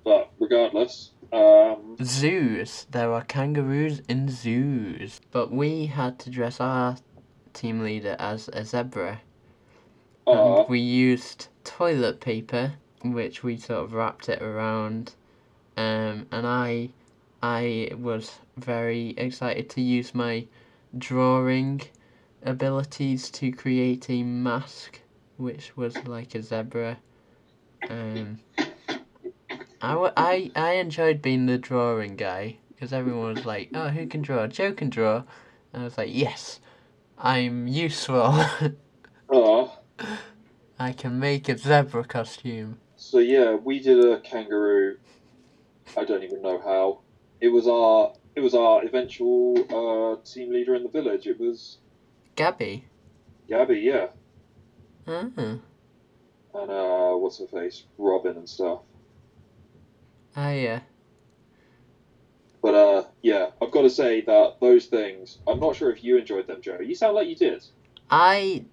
[0.05, 2.87] But regardless, um, Zoos.
[2.91, 5.21] There are kangaroos in zoos.
[5.31, 6.97] But we had to dress our
[7.53, 9.21] team leader as a zebra.
[10.27, 15.15] uh, And we used toilet paper, which we sort of wrapped it around.
[15.77, 16.91] Um, and I,
[17.43, 20.47] I was very excited to use my
[20.97, 21.83] drawing
[22.45, 25.01] abilities to create a mask,
[25.37, 26.99] which was like a zebra.
[27.91, 28.39] Um,
[29.85, 34.23] I, I, I enjoyed being the drawing guy because everyone was like, "Oh, who can
[34.23, 34.47] draw?
[34.47, 35.25] Joe can draw,"
[35.73, 36.61] and I was like, "Yes,
[37.19, 38.17] I'm useful.
[39.29, 39.69] uh,
[40.79, 44.97] I can make a zebra costume." so yeah, we did a kangaroo.
[45.97, 47.01] I don't even know how.
[47.41, 51.27] It was our it was our eventual uh, team leader in the village.
[51.27, 51.79] It was
[52.37, 52.87] Gabby.
[53.49, 54.07] Gabby, yeah,
[55.07, 55.29] Ah.
[55.37, 55.61] and
[56.55, 58.81] uh, what's her face, Robin and stuff.
[60.37, 60.81] Ah, yeah.
[62.63, 65.39] But uh, yeah, I've got to say that those things.
[65.47, 66.79] I'm not sure if you enjoyed them, Joe.
[66.81, 67.63] You sound like you did.
[68.11, 68.65] I,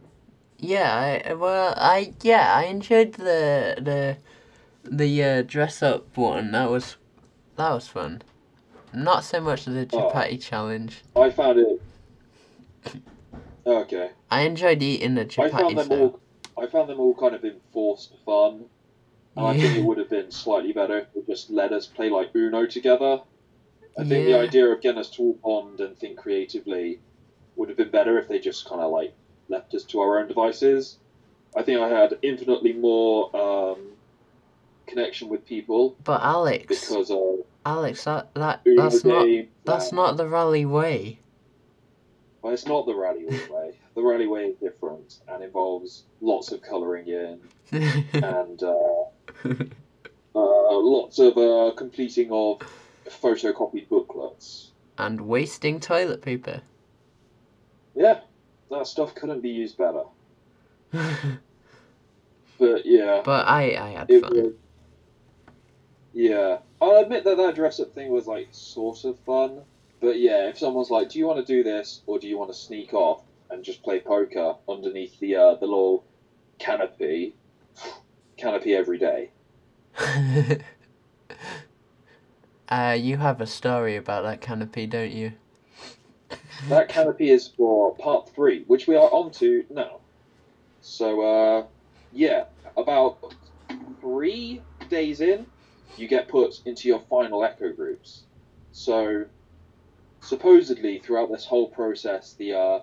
[0.57, 4.17] yeah, I, well, I, yeah, I enjoyed the, the,
[4.83, 6.51] the uh, dress up one.
[6.51, 6.95] That was,
[7.57, 8.21] that was fun.
[8.93, 10.09] Not so much the Oh.
[10.09, 11.03] chapati challenge.
[11.15, 11.81] I found it.
[13.63, 14.09] Okay.
[14.31, 15.43] I enjoyed eating the chapati.
[15.43, 16.19] I found them all.
[16.57, 18.65] I found them all kind of enforced fun.
[19.37, 22.09] And I think it would have been slightly better if they just let us play
[22.09, 23.21] like Uno together.
[23.97, 24.37] I think Yeah.
[24.37, 26.99] the idea of getting us to all bond and think creatively
[27.55, 29.13] would have been better if they just kind of like
[29.49, 30.97] left us to our own devices.
[31.55, 33.91] I think I had infinitely more um,
[34.87, 39.27] connection with people But Alex, because of Alex, that, that that's not
[39.65, 41.19] that's not the Raleigh way.
[42.41, 43.77] Well, it's not the Raleigh way.
[43.95, 47.39] the Raleigh way is different and involves lots of colouring in
[47.71, 49.03] and uh,
[50.35, 52.61] uh, lots of uh, completing of
[53.05, 54.71] photocopied booklets.
[54.97, 56.61] and wasting toilet paper.
[57.95, 58.21] Yeah,
[58.71, 60.03] that stuff couldn't be used better.
[60.91, 64.33] But yeah, but I I had fun.
[64.43, 64.53] was.
[66.13, 69.61] Yeah, I'll admit that that dress up thing was like sort of fun.
[70.01, 72.51] But yeah, if someone's like, "Do you want to do this, or do you want
[72.51, 76.03] to sneak off and just play poker underneath the uh, the little
[76.59, 77.35] canopy?"
[78.35, 79.29] Canopy every day.
[82.69, 85.33] uh, you have a story about that canopy, don't you?
[86.69, 89.99] That canopy is for part three, which we are on to now.
[90.81, 91.65] So, uh,
[92.11, 93.35] yeah, about
[93.99, 95.45] three days in,
[95.97, 98.23] you get put into your final echo groups.
[98.71, 99.25] So,
[100.21, 102.79] supposedly, throughout this whole process, the uh,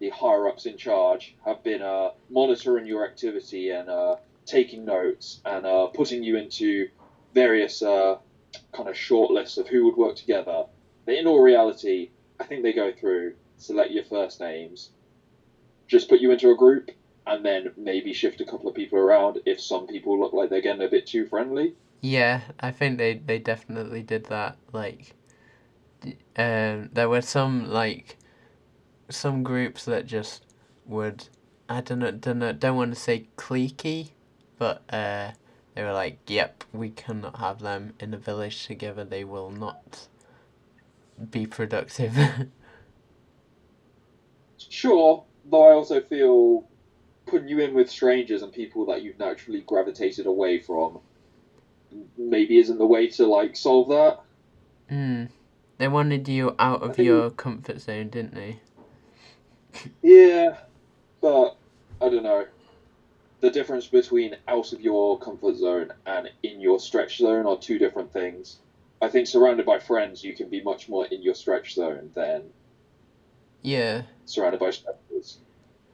[0.00, 5.40] the higher ups in charge have been uh, monitoring your activity and uh, taking notes
[5.44, 6.88] and uh, putting you into
[7.32, 8.16] various uh,
[8.72, 10.64] kind of short lists of who would work together.
[11.06, 14.90] But in all reality, I think they go through, select your first names,
[15.86, 16.90] just put you into a group,
[17.26, 20.60] and then maybe shift a couple of people around if some people look like they're
[20.60, 21.74] getting a bit too friendly.
[22.00, 24.58] Yeah, I think they they definitely did that.
[24.72, 25.14] Like,
[26.04, 28.16] d- um, there were some like
[29.08, 30.44] some groups that just
[30.86, 31.28] would
[31.68, 34.10] I don't know, don't know, don't want to say cliquey,
[34.58, 35.32] but uh,
[35.74, 39.04] they were like, "Yep, we cannot have them in the village together.
[39.04, 40.08] They will not
[41.30, 42.16] be productive."
[44.56, 46.66] Sure, though I also feel
[47.26, 51.00] putting you in with strangers and people that you've naturally gravitated away from
[52.16, 54.20] maybe isn't the way to like solve that.
[54.88, 55.24] Hmm.
[55.78, 58.60] They wanted you out of think- your comfort zone, didn't they?
[60.02, 60.58] Yeah,
[61.20, 61.56] but
[62.00, 62.46] I don't know.
[63.40, 67.78] The difference between out of your comfort zone and in your stretch zone are two
[67.78, 68.58] different things.
[69.02, 72.44] I think surrounded by friends, you can be much more in your stretch zone than
[73.62, 74.02] Yeah.
[74.24, 75.38] surrounded by strangers.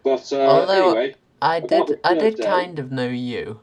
[0.05, 1.99] But uh, Although- anyway, I did.
[2.05, 2.45] I did day.
[2.45, 3.61] kind of know you,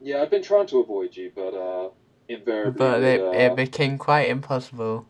[0.00, 1.90] yeah, I've been trying to avoid you, but uh,
[2.28, 5.06] invariably, but it, uh, it became quite impossible.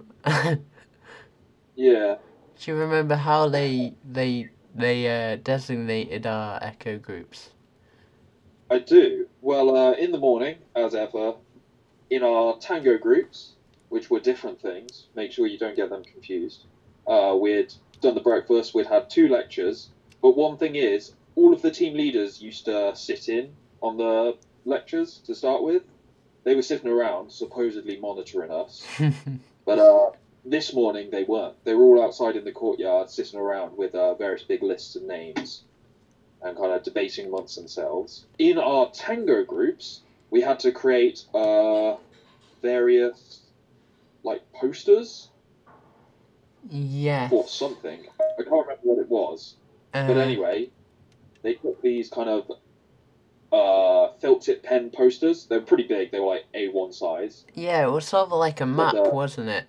[1.74, 2.16] Yeah.
[2.58, 7.50] Do you remember how they they they uh, designated our echo groups?
[8.70, 9.28] I do.
[9.42, 11.34] Well, uh, in the morning, as ever,
[12.10, 13.54] in our tango groups,
[13.90, 16.64] which were different things, make sure you don't get them confused.
[17.06, 21.62] Uh, we'd done the breakfast, we'd had two lectures, but one thing is, all of
[21.62, 25.84] the team leaders used to sit in on the lectures to start with.
[26.46, 28.86] They were sitting around, supposedly monitoring us,
[29.64, 30.12] but uh,
[30.44, 31.56] this morning they weren't.
[31.64, 35.02] They were all outside in the courtyard, sitting around with uh, various big lists of
[35.02, 35.64] names
[36.40, 38.26] and kind of debating amongst themselves.
[38.38, 41.96] In our tango groups, we had to create uh,
[42.62, 43.40] various
[44.22, 45.30] like posters
[46.70, 47.28] yeah.
[47.32, 48.06] or something.
[48.20, 49.56] I can't remember what it was,
[49.90, 50.70] but uh, anyway,
[51.42, 52.52] they took these kind of
[53.56, 55.46] uh, felt tip pen posters.
[55.46, 56.10] They're pretty big.
[56.12, 57.44] They were like A1 size.
[57.54, 59.64] Yeah, it was sort of like a map, uh, wasn't it?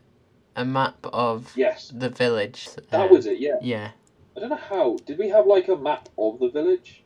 [0.56, 2.68] A map of Yes, the village.
[2.90, 3.40] that um, was it.
[3.40, 3.58] Yeah.
[3.62, 3.92] Yeah.
[4.36, 4.98] I don't know how.
[5.06, 7.04] Did we have like a map of the village?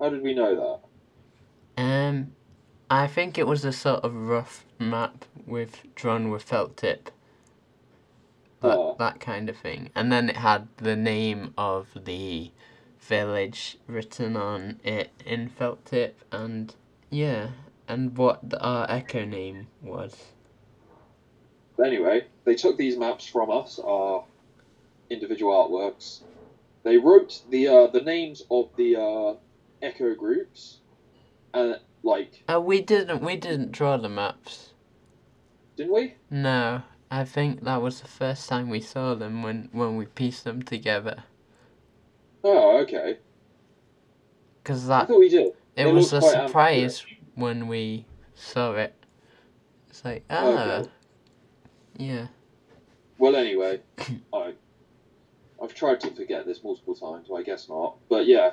[0.00, 0.80] How did we know
[1.76, 1.82] that?
[1.82, 2.32] Um,
[2.90, 7.10] I think it was a sort of rough map with drawn with felt tip.
[8.60, 8.96] That, Oh.
[8.98, 9.90] that kind of thing.
[9.94, 12.50] And then it had the name of the
[13.08, 16.74] village written on it in felt tip and
[17.10, 17.48] yeah,
[17.86, 20.16] and what the, our echo name was.
[21.76, 24.24] But anyway, they took these maps from us, our
[25.10, 26.20] individual artworks.
[26.82, 29.34] They wrote the uh, the names of the uh,
[29.82, 30.78] echo groups,
[31.52, 34.72] and like, Oh, we didn't we didn't draw the maps.
[35.76, 36.14] didn't we?
[36.30, 40.44] No, I think that was the first time we saw them when when we pieced
[40.44, 41.24] them together.
[42.44, 43.18] Oh, okay.
[44.62, 45.04] Because that.
[45.04, 45.46] I thought we did.
[45.48, 47.04] it they was a surprise
[47.34, 48.94] when we saw it.
[49.88, 50.90] It's like ah, Okay.
[51.96, 52.26] yeah.
[53.18, 53.80] Well, anyway,
[54.32, 54.54] I
[55.62, 57.28] I've tried to forget this multiple times.
[57.28, 57.96] Well, I guess not.
[58.10, 58.52] But yeah,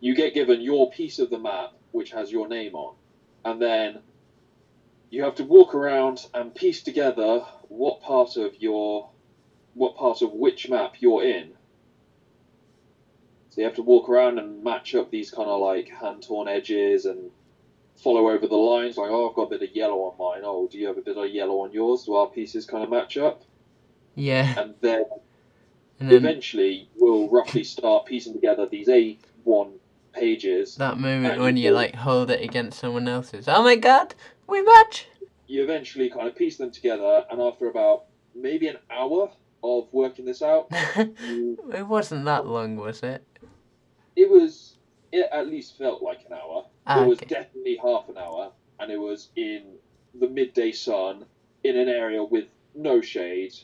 [0.00, 2.94] you get given your piece of the map, which has your name on,
[3.44, 4.00] and then
[5.10, 9.08] you have to walk around and piece together what part of your
[9.74, 11.52] what part of which map you're in.
[13.52, 16.48] So you have to walk around and match up these kind of like hand torn
[16.48, 17.30] edges and
[17.96, 18.96] follow over the lines.
[18.96, 20.40] Like, oh, I've got a bit of yellow on mine.
[20.42, 22.04] Oh, do you have a bit of yellow on yours?
[22.04, 23.42] Do our pieces kind of match up?
[24.14, 25.04] Yeah, And then
[26.00, 29.72] and then eventually we'll roughly start piecing together these A1
[30.14, 30.76] pages.
[30.76, 33.48] that moment when you like hold it against someone else's.
[33.48, 34.14] Oh my god,
[34.46, 35.08] we match!
[35.46, 39.30] You eventually kind of piece them together, and after about maybe an hour
[39.62, 43.24] of working this out, you, it wasn't that long, was it?
[44.16, 44.76] It was,
[45.12, 46.66] it at least felt like an hour.
[46.86, 47.26] Ah, it was okay.
[47.34, 49.74] definitely half an hour, and it was in
[50.20, 51.24] the midday sun
[51.64, 53.54] in an area with no shade,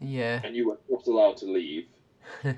[0.00, 0.40] Yeah.
[0.44, 1.86] and you were not allowed to leave.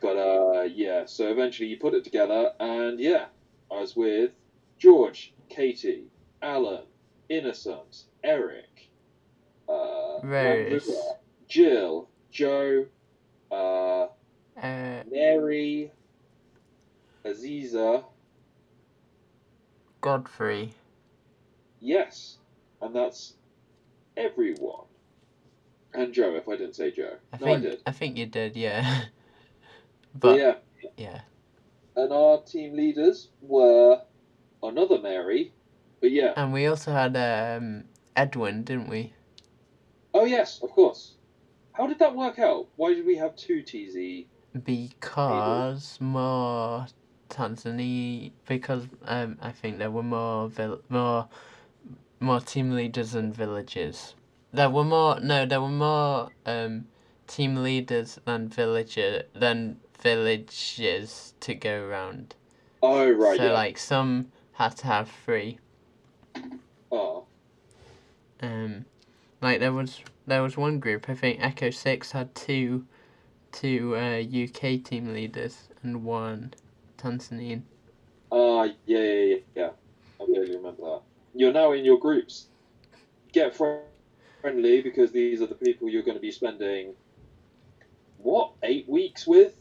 [0.00, 3.26] But uh, yeah, so eventually you put it together, and yeah,
[3.70, 4.32] I was with
[4.78, 6.06] George, Katie,
[6.42, 6.82] Alan,
[7.28, 8.90] Innocent, Eric,
[9.68, 10.90] uh, Rose.
[11.48, 12.86] Jill, Joe,
[13.52, 14.08] uh,
[14.60, 15.90] uh, Mary,
[17.24, 18.04] Aziza.
[20.00, 20.74] Godfrey.
[21.80, 22.38] Yes,
[22.80, 23.34] and that's
[24.16, 24.86] everyone.
[25.94, 27.16] And Joe, if I didn't say Joe.
[27.32, 27.82] I no, think I did.
[27.86, 29.04] I think you did, yeah.
[30.14, 30.54] But yeah,
[30.96, 31.22] yeah.
[31.96, 34.02] and our team leaders were
[34.62, 35.52] another Mary.
[36.00, 37.84] But yeah, And we also had um
[38.16, 39.14] Edwin, didn't we?
[40.14, 41.14] Oh yes, of course.
[41.72, 42.68] How did that work out?
[42.76, 44.26] Why did we have two TZ?
[44.52, 46.86] Because more
[47.30, 51.28] Tanzania because um I think there were more vil- more
[52.20, 54.14] more team leaders and villages.
[54.52, 56.86] There were more no, there were more um
[57.26, 62.34] team leaders than villager than villages to go around.
[62.82, 63.52] Oh right, so yeah.
[63.52, 65.58] like some had to have three.
[66.90, 67.24] oh,
[68.40, 68.84] Um,
[69.40, 71.08] like there was there was one group.
[71.08, 72.86] I think Echo Six had two,
[73.52, 76.54] two uh, UK team leaders and one
[76.98, 77.62] Tanzanian.
[78.30, 79.70] uh, yeah, yeah, yeah, yeah.
[80.20, 81.00] I really remember that.
[81.34, 82.46] You're now in your groups.
[83.32, 83.56] Get
[84.40, 86.94] friendly because these are the people you're going to be spending
[88.18, 89.54] what eight weeks with,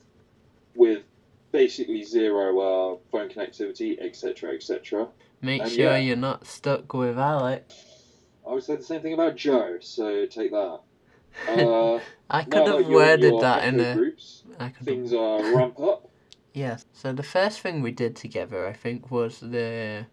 [0.76, 1.04] with
[1.52, 5.08] basically zero uh, phone connectivity, etc., etc.
[5.42, 5.98] Make And sure yeah.
[5.98, 7.68] you're not stuck with Alec.
[8.48, 10.80] I would say the same thing about Joe, so take that.
[11.48, 13.96] Uh, I could have worded that in a.
[13.96, 16.08] groups, I could have things uh, ramp up.
[16.54, 16.86] Yes.
[16.92, 20.06] So the first thing we did together, I think, was the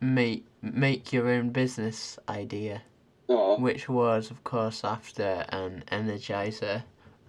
[0.00, 2.80] make make your own business idea,
[3.28, 6.84] Uh, which was, of course, after an energizer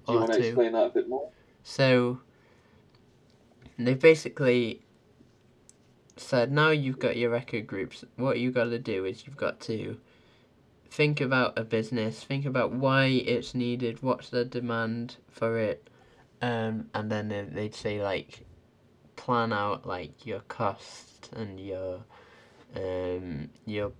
[0.07, 0.47] do you want to two.
[0.47, 1.29] explain that a bit more?
[1.63, 2.21] So
[3.77, 4.81] they basically
[6.15, 8.05] said, now you've got your record groups.
[8.15, 9.97] What you got to do is you've got to
[10.89, 15.89] think about a business, think about why it's needed, what's the demand for it,
[16.41, 18.45] um, and then they- they'd say like
[19.15, 22.03] plan out like your cost and your
[22.75, 23.91] um, your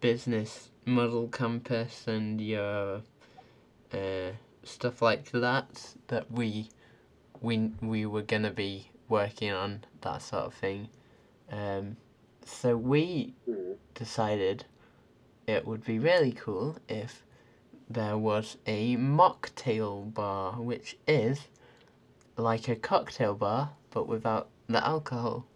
[0.00, 3.02] business model canvas and your
[3.92, 4.30] uh,
[4.62, 6.68] stuff like that that we
[7.40, 10.88] we we were gonna be working on that sort of thing.
[11.50, 11.96] Um,
[12.44, 13.72] so we Hmm.
[13.94, 14.64] decided
[15.46, 17.24] it would be really cool if
[17.88, 21.46] there was a mocktail bar, which is
[22.36, 25.46] like a cocktail bar but without the alcohol.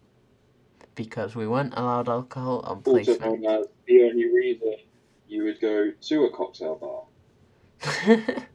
[0.95, 3.41] Because we weren't allowed alcohol on Also placement.
[3.41, 4.75] known as the only reason
[5.27, 7.03] you would go to a cocktail bar.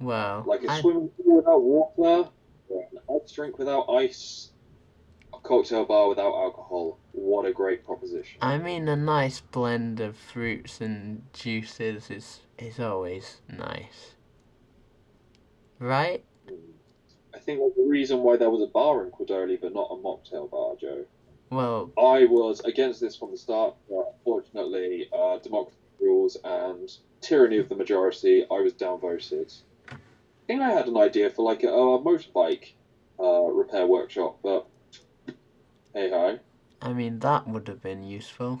[0.00, 2.30] well, Like a I- swimming pool without water,
[2.68, 4.50] or an ice drink without ice,
[5.48, 6.98] cocktail bar without alcohol.
[7.12, 8.38] What a great proposition.
[8.42, 14.14] I mean, a nice blend of fruits and juices is is always nice,
[15.78, 16.22] right?
[17.34, 19.96] I think there's a reason why there was a bar in Quidoli but not a
[19.96, 21.04] mocktail bar, Joe.
[21.50, 26.90] Well, I was against this from the start, but unfortunately, uh, democracy rules and
[27.22, 29.56] tyranny of the majority, I was downvoted.
[29.90, 29.96] I
[30.46, 32.72] think I had an idea for like a, a motorbike
[33.18, 34.66] uh, repair workshop, but
[35.98, 36.38] hey ho.
[36.80, 38.60] I mean that would have been useful,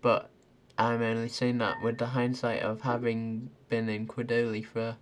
[0.00, 0.30] but
[0.78, 4.96] I'm only saying that with the hindsight of having been in Quidoli for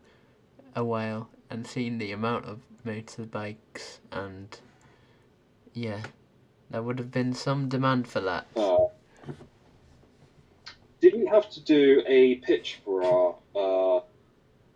[0.75, 4.59] a while and seen the amount of motorbikes and
[5.73, 6.01] yeah,
[6.71, 8.49] there would have been some demand for that.
[8.57, 8.87] Uh,
[11.01, 14.01] did we have to do a pitch for our uh,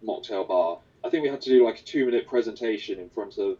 [0.06, 0.78] mocktail bar?
[1.02, 3.58] I think we had to do like a two minute presentation in front of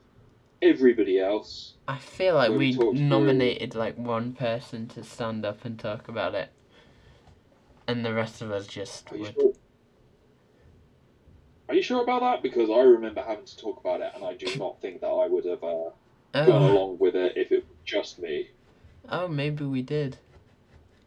[0.63, 1.75] everybody else.
[1.89, 6.09] I feel like we talked through- nominated like one person to stand up and talk
[6.09, 6.51] about it,
[7.87, 9.35] and the rest of us just Are you would.
[9.35, 9.53] sure?
[11.69, 12.43] Are you sure about that?
[12.43, 15.27] Because I remember having to talk about it, and I do not think that I
[15.27, 15.93] would have uh, gone
[16.35, 18.51] Oh, along with it if it was just me.
[19.09, 20.19] oh, maybe we did.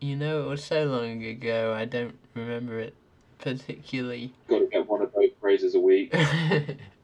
[0.01, 1.73] You know, it was so long ago.
[1.73, 2.93] I don't remember it
[3.37, 4.33] particularly.
[4.47, 6.13] Got to get one of those phrases a week.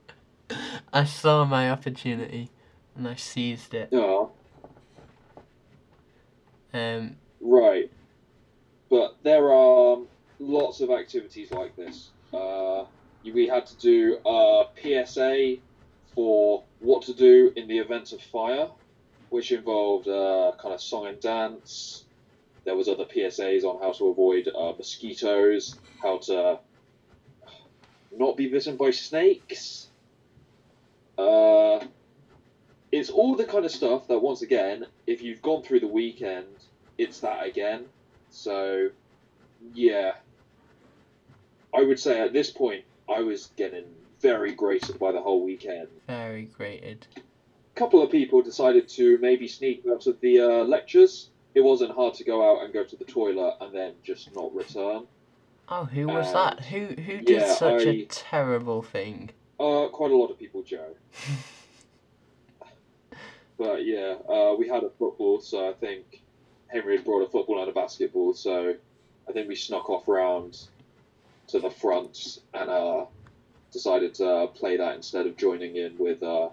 [0.95, 2.49] I saw my opportunity,
[2.95, 3.89] and I seized it.
[3.91, 4.27] Yeah,
[6.73, 7.91] Um, right.
[8.89, 9.97] But there are
[10.39, 12.11] lots of activities like this.
[12.33, 12.85] Uh,
[13.25, 15.57] we had to do a PSA
[16.13, 18.69] for what to do in the event of fire,
[19.31, 22.05] which involved uh, kind of song and dance.
[22.63, 26.59] There was other PSAs on how to avoid uh, mosquitoes, how to
[28.15, 29.84] not be bitten by snakes.
[31.17, 31.85] Uh,
[32.91, 36.45] it's all the kind of stuff that, once again, if you've gone through the weekend,
[36.97, 37.85] it's that again.
[38.29, 38.89] So,
[39.73, 40.13] yeah.
[41.73, 43.83] I would say at this point, I was getting
[44.21, 45.87] very grated by the whole weekend.
[46.07, 47.05] very grated.
[47.17, 51.29] A couple of people decided to maybe sneak out of the uh, lectures.
[51.53, 54.53] It wasn't hard to go out and go to the toilet and then just not
[54.55, 55.03] return.
[55.67, 56.59] Oh, who was And- that?
[56.65, 59.31] Who who did yeah, such a I- terrible thing?
[59.59, 60.95] Uh, quite a lot of people, Joe.
[63.57, 66.21] But yeah, uh, we had a football, so I think
[66.67, 68.75] Henry had brought a football and a basketball, so
[69.27, 70.59] I think we snuck off round
[71.47, 73.05] to the front and uh,
[73.71, 76.49] decided to uh, play that instead of joining in with uh,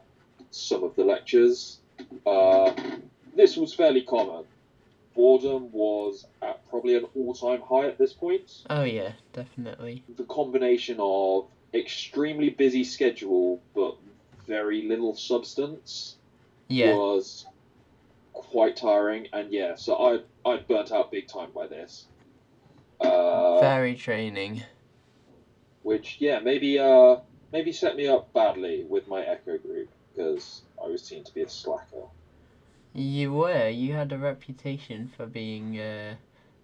[0.51, 1.79] some of the lectures.
[2.27, 2.73] Uh,
[3.35, 4.45] this was fairly common.
[5.15, 10.03] Boredom was at probably an all time high at this point Oh yeah, definitely.
[10.17, 13.97] the combination of extremely busy schedule but
[14.47, 16.17] very little substance
[16.69, 16.95] Yeah.
[16.95, 17.47] was
[18.33, 19.29] quite tiring.
[19.33, 20.21] And yeah, so I
[20.51, 22.07] I burnt out big time by this.
[23.01, 24.63] Uh, Very training.
[25.83, 27.17] which yeah maybe uh
[27.53, 31.43] maybe set me up badly with my echo group because I was seen to be
[31.43, 32.07] a slacker.
[32.95, 33.69] You were.
[33.69, 36.17] You had a reputation for being uh,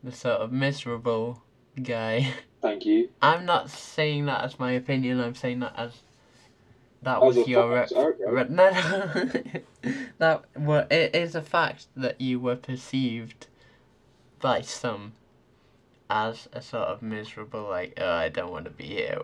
[0.05, 1.43] the sort of miserable
[1.83, 2.33] guy.
[2.61, 3.09] Thank you.
[3.23, 5.21] I'm not saying that as my opinion.
[5.21, 5.93] I'm saying that as
[7.03, 8.25] that As was your fact, okay.
[8.27, 9.93] re- no, no.
[10.19, 13.47] that well, it is a fact that you were perceived
[14.41, 15.13] by some
[16.11, 19.21] as a sort of miserable, like, oh, I don't want to be here,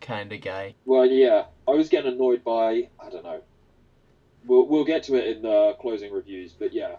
[0.00, 0.74] kind of guy.
[0.84, 3.40] Well, yeah, I was getting annoyed by I don't know.
[4.44, 6.96] We'll we'll get to it in the closing reviews, but yeah,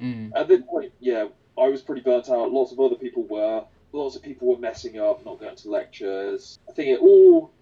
[0.00, 0.32] Mm.
[0.34, 1.26] at this point, yeah,
[1.56, 2.50] I was pretty burnt out.
[2.50, 3.64] Lots of other people were.
[3.94, 6.58] Lots of people were messing up, not going to lectures.
[6.68, 7.52] I think it all.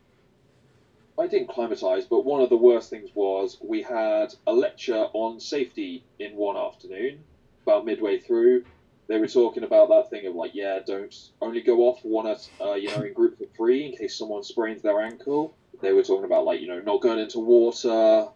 [1.19, 5.39] I didn't climatise, but one of the worst things was we had a lecture on
[5.39, 7.23] safety in one afternoon,
[7.65, 8.65] about midway through.
[9.09, 12.49] They were talking about that thing of like, yeah, don't only go off one at,
[12.63, 15.55] uh, you know, in groups of three in case someone sprains their ankle.
[15.83, 17.91] They were talking about like, you know, not going into water.
[17.91, 18.29] Uh,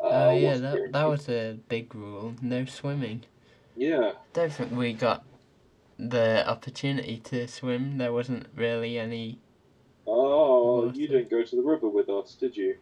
[0.00, 2.36] Oh yeah, that that was a big rule.
[2.40, 3.24] No swimming.
[3.76, 4.12] Yeah.
[4.34, 5.24] Don't think we got
[5.98, 7.98] the opportunity to swim.
[7.98, 9.38] There wasn't really any.
[10.06, 10.98] Oh, Water.
[10.98, 12.76] you didn't go to the river with us, did you?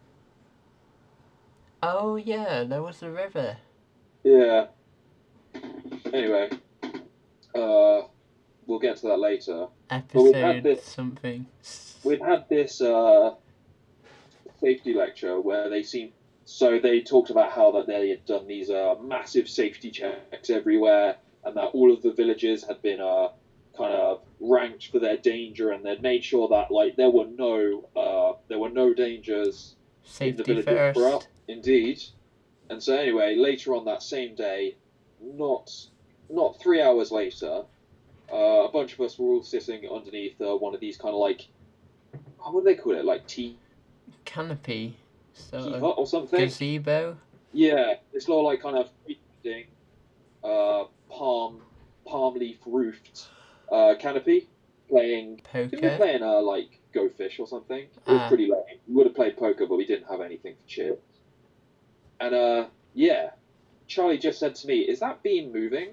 [1.81, 3.57] Oh yeah, there was a river.
[4.23, 4.67] Yeah.
[6.13, 6.49] Anyway,
[7.55, 8.01] uh,
[8.65, 9.67] we'll get to that later.
[9.89, 11.45] But we've had Episode this- something.
[12.03, 13.35] We've had this uh,
[14.59, 16.11] safety lecture where they seem
[16.45, 21.15] so they talked about how that they had done these uh, massive safety checks everywhere,
[21.45, 23.29] and that all of the villages had been uh,
[23.77, 27.89] kind of ranked for their danger, and they'd made sure that like there were no
[27.95, 29.75] uh, there were no dangers
[30.19, 31.15] in the Safety villages for us.
[31.15, 31.27] first.
[31.47, 32.01] Indeed.
[32.69, 34.75] And so anyway, later on that same day,
[35.21, 35.69] not
[36.29, 37.63] not three hours later,
[38.31, 41.19] uh, a bunch of us were all sitting underneath uh, one of these kind of
[41.19, 41.47] like,
[42.39, 43.57] what would they call it, like tea,
[44.25, 44.97] Canopy.
[45.51, 46.39] Of or something?
[46.39, 47.17] gazebo.
[47.53, 48.89] Yeah, this little like kind of
[49.41, 49.65] thing,
[50.43, 51.61] uh, palm
[52.05, 53.27] palm leaf roofed
[53.71, 54.47] uh, canopy,
[54.89, 55.41] playing.
[55.53, 55.97] Didn't we Poker.
[55.97, 57.79] play in uh, like Go Fish or something?
[57.83, 58.27] It was Ah.
[58.27, 58.79] pretty lame.
[58.87, 61.01] We would have played poker, but we didn't have anything for chips.
[62.19, 63.31] And uh, yeah,
[63.87, 65.89] Charlie just said to me, "Is that beam moving?"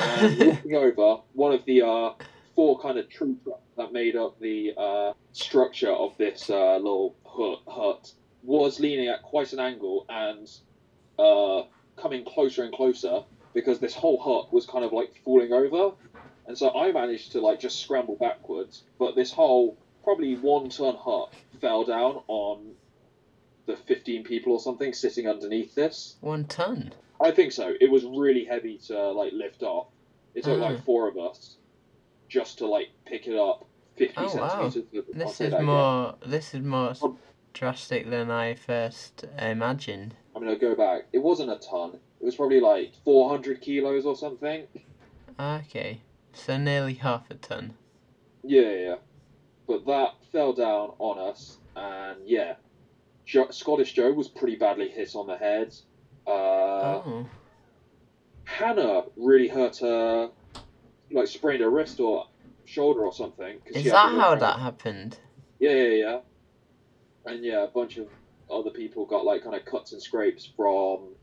[0.00, 2.12] And looking over, one of the uh,
[2.54, 7.16] four kind of tree trunks that made up the uh, structure of this uh, little
[7.24, 10.48] hut, hut was leaning at quite an angle and
[11.18, 11.62] uh,
[12.00, 13.22] coming closer and closer
[13.54, 15.94] because this whole hut was kind of like falling over.
[16.46, 20.96] And so I managed to like just scramble backwards, but this whole probably one ton
[20.96, 22.72] hut fell down on
[23.66, 26.16] the 15 people or something sitting underneath this.
[26.20, 26.92] One ton.
[27.20, 27.72] I think so.
[27.80, 29.86] It was really heavy to like lift off.
[30.34, 31.56] It took like four of us
[32.28, 33.64] just to like pick it up
[33.96, 34.68] 50 Oh, wow.
[34.68, 35.04] centimeters.
[35.08, 35.64] I'll This is again.
[35.64, 36.14] more.
[36.26, 37.18] This is more Um,
[37.54, 40.14] drastic than I first imagined.
[40.36, 41.06] I'm gonna go back.
[41.12, 42.00] It wasn't a ton.
[42.24, 44.66] It was probably like 400 kilos or something.
[45.38, 46.00] Okay,
[46.32, 47.74] so nearly half a ton.
[48.42, 48.94] Yeah, yeah, yeah.
[49.68, 52.54] But that fell down on us, and yeah,
[53.26, 55.74] jo- Scottish Joe was pretty badly hit on the head.
[56.26, 57.26] Uh, oh,
[58.44, 60.30] Hannah really hurt her,
[61.10, 62.26] like sprained her wrist or
[62.64, 63.58] shoulder or something.
[63.66, 64.40] is that how around.
[64.40, 65.18] that happened?
[65.58, 66.18] Yeah, yeah, yeah.
[67.26, 68.08] And yeah, a bunch of
[68.50, 71.13] other people got like kind of cuts and scrapes from,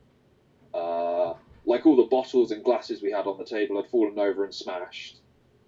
[0.74, 1.34] uh,
[1.66, 4.54] like all the bottles and glasses we had on the table had fallen over and
[4.54, 5.18] smashed.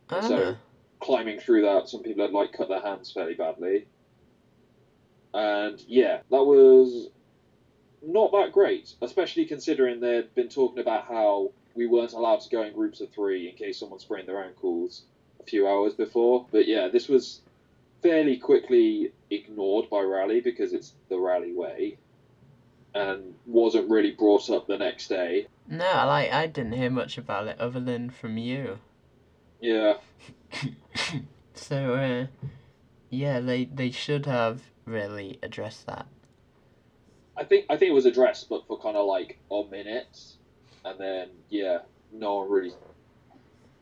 [0.09, 0.55] Ah, So-
[0.99, 3.85] climbing through that, some people had like cut their hands fairly badly.
[5.33, 7.09] And yeah, that was
[8.01, 12.61] not that great, especially considering they'd been talking about how we weren't allowed to go
[12.63, 15.03] in groups of three in case someone sprained their ankles
[15.39, 16.45] a few hours before.
[16.51, 17.41] But yeah, this was
[18.03, 21.97] fairly quickly ignored by Raleigh because it's the Raleigh way
[22.95, 25.47] and wasn't really brought up the next day.
[25.67, 28.79] no, like I didn't hear much about it other than from you.
[29.59, 29.93] Yeah,
[31.53, 32.27] so, uh,
[33.09, 36.05] yeah, they they should have really addressed that.
[37.37, 40.19] I think I think it was addressed, but for kind of like a minute,
[40.85, 41.79] and then yeah,
[42.11, 42.73] no one really.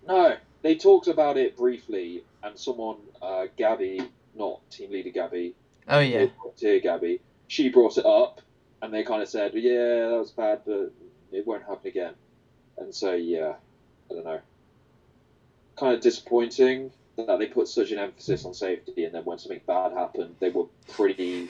[0.08, 4.02] No, they talked about it briefly, and someone, uh, Gabby,
[4.36, 5.56] not team leader Gabby,
[5.88, 8.42] Oh yeah, dear Gabby, she brought it up,
[8.82, 10.92] and they kind of said, yeah, that was bad, but
[11.32, 12.14] it won't happen again.
[12.78, 13.54] And so yeah,
[14.10, 14.40] I don't know.
[15.78, 19.62] Kind of disappointing, that they put such an emphasis on safety, and then when something
[19.66, 21.50] bad happened, they were pretty.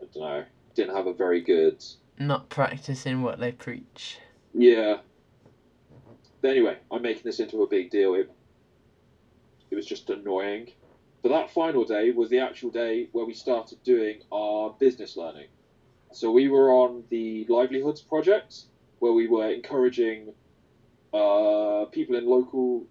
[0.00, 0.44] I don't know.
[0.74, 1.82] Didn't have a very good.
[2.18, 4.18] Not practicing what they preach.
[4.54, 4.98] Yeah.
[6.40, 8.14] But anyway, I'm making this into a big deal.
[8.14, 8.30] It,
[9.70, 10.72] it was just annoying.
[11.22, 15.48] But that final day was the actual day where we started doing our business learning.
[16.12, 18.62] So we were on the livelihoods project
[18.98, 20.32] where we were encouraging
[21.12, 22.86] uh, people in local,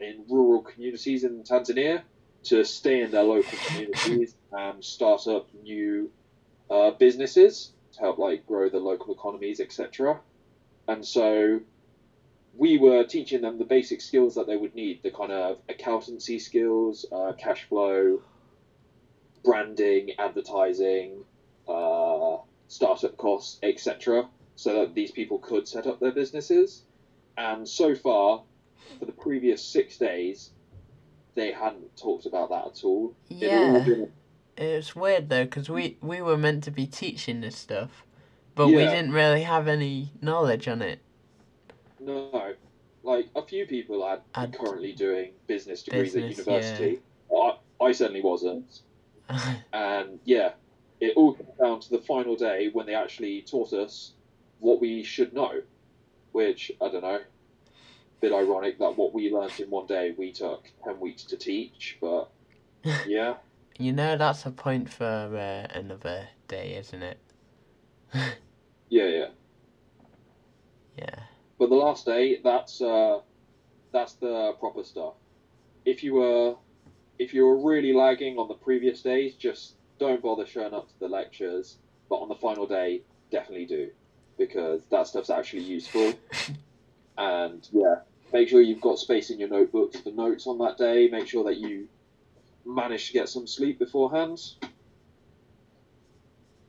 [0.00, 2.02] in rural communities in Tanzania
[2.44, 6.10] to stay in their local communities and start up new
[6.70, 10.20] uh, businesses to help like grow the local economies, etc.
[10.86, 11.60] And so
[12.56, 16.38] we were teaching them the basic skills that they would need the kind of accountancy
[16.38, 18.20] skills, uh, cash flow,
[19.44, 21.24] branding, advertising,
[21.68, 22.36] uh,
[22.68, 26.82] startup costs, etc., so that these people could set up their businesses.
[27.36, 28.42] And so far,
[28.98, 30.50] for the previous six days,
[31.34, 33.14] they hadn't talked about that at all.
[33.28, 33.80] Yeah.
[33.84, 34.12] been-
[34.56, 38.04] It's weird though, because we, we were meant to be teaching this stuff,
[38.54, 41.00] but we didn't really have any knowledge on it.
[42.04, 42.54] No,
[43.02, 44.20] like a few people are
[44.52, 47.02] currently doing business degrees Business, at university.
[47.34, 48.80] I, I certainly wasn't.
[49.72, 50.52] And yeah,
[51.00, 54.12] it all comes down to the final day when they actually taught us
[54.60, 55.62] what we should know,
[56.32, 57.20] which I don't know.
[58.20, 61.98] Bit ironic that what we learnt in one day we took ten weeks to teach,
[62.00, 62.30] but
[63.06, 63.36] yeah,
[63.78, 67.18] you know, that's a point for uh, another day, isn't it?
[68.88, 69.26] yeah, yeah.
[70.96, 71.20] Yeah.
[71.58, 73.20] But the last day, that's uh,
[73.92, 75.14] that's the proper stuff.
[75.84, 76.56] If you were
[77.18, 80.98] if you were really lagging on the previous days, just don't bother showing up to
[81.00, 81.78] the lectures.
[82.08, 83.90] But on the final day, definitely do
[84.36, 86.12] because that stuff's actually useful.
[87.18, 87.96] and yeah,
[88.32, 91.08] make sure you've got space in your notebooks for notes on that day.
[91.08, 91.88] Make sure that you
[92.64, 94.40] manage to get some sleep beforehand.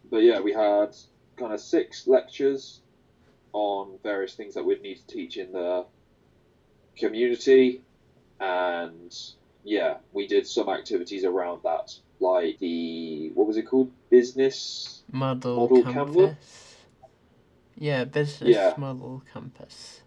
[0.09, 0.95] But yeah, we had
[1.37, 2.81] kind of six lectures
[3.55, 5.85] on various things that we'd need to teach in the
[6.97, 7.81] community
[8.41, 9.15] and
[9.63, 11.89] yeah we did some activities around that
[12.19, 16.75] like the what was it called business Model, Model canvas.
[17.77, 18.73] Yeah, business Yeah.
[18.77, 20.01] model canvas.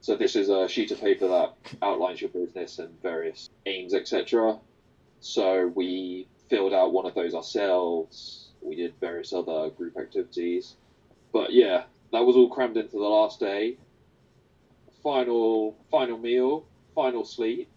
[0.00, 4.58] so this is a sheet of paper that outlines your business and various aims etc
[5.20, 10.74] so we filled out one of those ourselves we did various other group activities
[11.32, 13.76] but yeah that was all crammed into the last day.
[15.02, 17.68] Final final meal final sleep.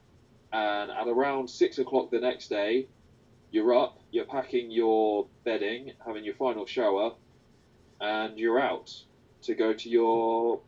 [0.52, 2.88] And at around six o'clock the next day
[3.52, 7.14] you're up you're packing your bedding having your final shower
[8.02, 8.92] and you're out
[9.44, 10.60] to go to your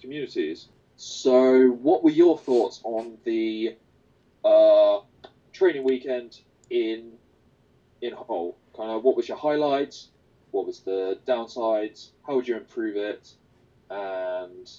[0.00, 0.68] communities.
[0.96, 3.76] So what were your thoughts on the
[4.44, 5.00] uh,
[5.52, 6.40] training weekend
[6.70, 7.12] in
[8.00, 8.56] in whole?
[8.76, 10.08] Kind of what was your highlights
[10.54, 13.32] what was the downsides how would you improve it
[13.90, 14.70] and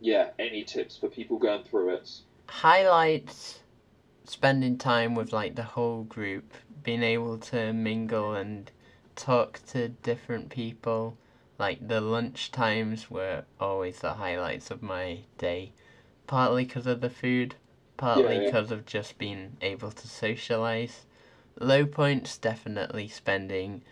[0.00, 2.08] yeah any tips for people going through it
[2.48, 3.60] Highlights
[4.24, 8.70] spending time with like the whole group, being able to mingle and
[9.16, 11.16] talk to different people.
[11.58, 15.72] Like the lunch times were always the highlights of my day,
[16.26, 17.54] partly because of the food,
[17.96, 18.46] partly Yeah, yeah.
[18.46, 21.06] because of just being able to socialize.
[21.58, 23.82] Low points definitely spending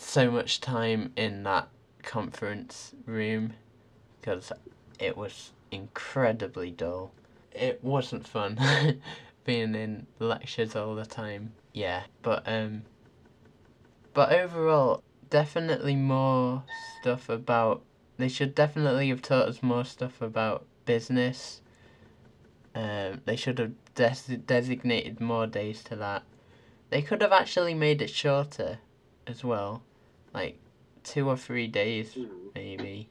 [0.00, 1.68] so much time in that
[2.02, 3.52] conference room
[4.20, 4.50] because
[4.98, 7.12] it was incredibly dull.
[7.52, 8.58] It wasn't fun
[9.44, 11.52] being in lectures all the time.
[11.72, 12.82] Yeah, but um
[14.14, 16.64] but overall definitely more
[17.00, 17.82] stuff about
[18.16, 21.60] they should definitely have taught us more stuff about business.
[22.74, 26.22] Um they should have des- designated more days to that.
[26.88, 28.78] They could have actually made it shorter
[29.26, 29.82] as well.
[30.32, 30.58] Like
[31.02, 32.16] two or three days
[32.54, 33.08] maybe,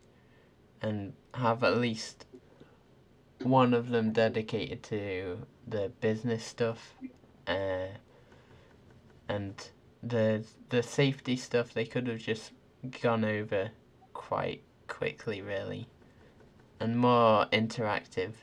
[0.82, 2.26] and have at least
[3.44, 6.96] one of them dedicated to the business stuff,
[7.48, 7.88] uh,
[9.28, 9.70] and
[10.02, 12.52] the the safety stuff they could have just
[13.02, 13.72] gone over
[14.14, 15.88] quite quickly, really,
[16.80, 18.34] and more interactive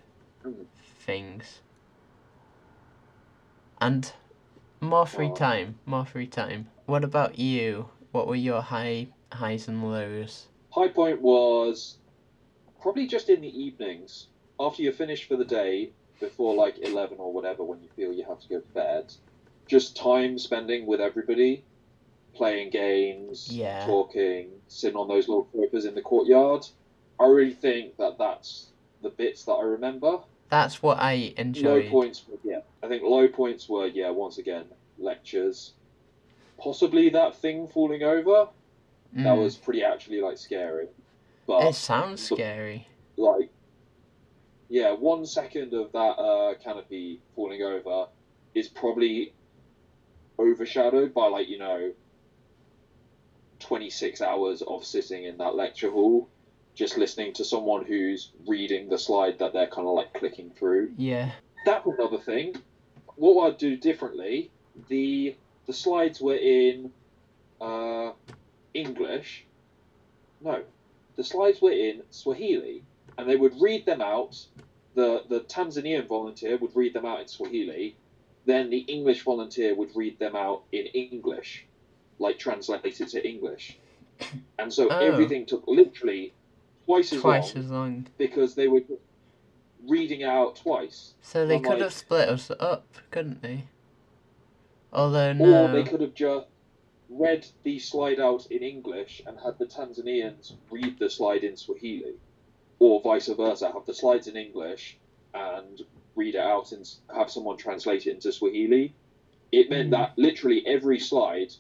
[0.44, 0.66] Mm.
[0.98, 1.60] things,
[3.80, 4.12] and
[4.80, 5.78] more free time.
[5.86, 6.68] More free time.
[6.84, 7.90] What about you?
[8.16, 10.46] What were your high highs and lows?
[10.70, 11.98] high point was
[12.80, 15.90] probably just in the evenings after you're finished for the day
[16.20, 19.12] before like 11 or whatever when you feel you have to go to bed
[19.66, 21.62] just time spending with everybody
[22.34, 23.84] playing games Yeah.
[23.84, 26.66] talking sitting on those little sofas in the courtyard
[27.20, 28.68] i really think that that's
[29.02, 30.20] the bits that I remember.
[30.48, 31.90] That's what I Low enjoyed.
[31.90, 32.60] points, were, yeah.
[32.82, 34.10] I think low points were yeah.
[34.10, 34.64] Once again,
[34.98, 35.72] lectures.
[36.58, 38.48] Possibly that thing falling over.
[39.12, 39.42] That Mm.
[39.42, 40.88] was pretty actually like scary.
[41.46, 42.88] But It sounds scary.
[43.16, 43.50] like
[44.68, 48.08] yeah one second of that uh, canopy falling over
[48.54, 49.32] is probably
[50.40, 51.92] overshadowed by like you know
[53.60, 56.28] 26 hours of sitting in that lecture hall
[56.74, 60.92] just listening to someone who's reading the slide that they're kind of like clicking through
[60.98, 61.30] Yeah.
[61.64, 62.56] that's another thing
[63.14, 64.50] what i'd do differently
[64.88, 65.34] the
[65.66, 66.90] the slides were in
[67.60, 68.12] uh,
[68.74, 69.44] english
[70.40, 70.62] no
[71.16, 72.82] the slides were in swahili
[73.18, 74.36] and they would read them out
[74.94, 77.96] the the tanzanian volunteer would read them out in swahili
[78.44, 81.64] then the english volunteer would read them out in english
[82.18, 83.78] like translated to english
[84.58, 84.98] and so Oh.
[84.98, 86.32] everything took literally
[86.86, 88.06] twice as Twice long as long.
[88.18, 88.82] because they were
[89.86, 93.64] reading out twice So they could like- have split us up, couldn't they?
[94.92, 96.46] Although Or they could have just
[97.08, 102.14] read the slide out in English and had the Tanzanians read the slide in Swahili,
[102.78, 104.96] or vice versa, have the slides in English
[105.34, 105.82] and
[106.14, 108.94] read it out and have someone translate it into Swahili.
[109.52, 109.92] It meant Mm.
[109.92, 111.52] that literally every slide,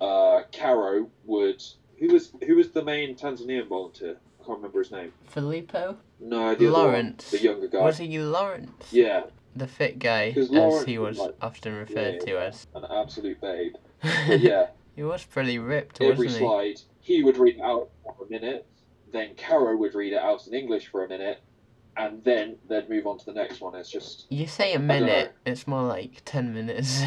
[0.00, 1.62] uh, Caro would.
[1.98, 4.16] Who was who was the main Tanzanian volunteer?
[4.40, 5.12] I can't remember his name.
[5.28, 5.98] Filippo?
[6.18, 7.30] No, the Lawrence.
[7.32, 7.82] one, the younger guy.
[7.82, 8.90] Was he you, Lawrence?
[8.92, 9.24] Yeah,
[9.56, 12.66] The fit guy, as he was like- often referred yeah, to as.
[12.74, 13.74] an absolute babe.
[14.28, 14.68] But yeah.
[14.96, 16.38] he was pretty ripped, every wasn't he?
[16.38, 18.66] slide, he would read it out for a minute,
[19.12, 21.40] then Caro would read it out in English for a minute,
[21.96, 23.74] and then they'd move on to the next one.
[23.74, 27.02] It's just, You say a minute, it's more like 10 minutes.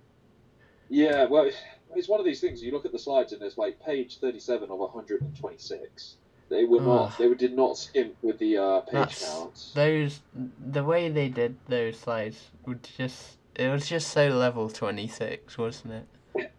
[0.88, 1.62] yeah, well, it's-
[1.96, 2.62] it's one of these things.
[2.62, 6.16] You look at the slides and it's like page 37 of 126.
[6.50, 9.72] They were not, they did not skimp with the uh, page That's- counts.
[9.72, 15.56] those, the way they did those slides would just, it was just so level 26,
[15.56, 16.52] wasn't it?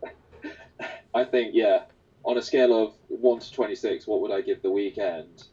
[1.13, 1.83] I think, yeah,
[2.23, 5.43] on a scale of 1 to 26, what would I give the weekend?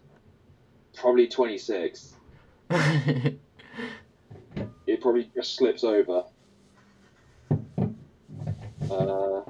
[0.94, 2.14] Probably 26.
[2.70, 3.38] it?
[4.86, 6.24] It probably just slips over.
[8.90, 9.42] Uh,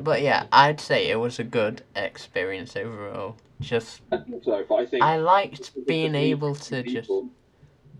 [0.00, 3.36] but yeah, I'd say it was a good experience overall.
[3.62, 7.10] Just, I think so, but I think I liked being able people- to just,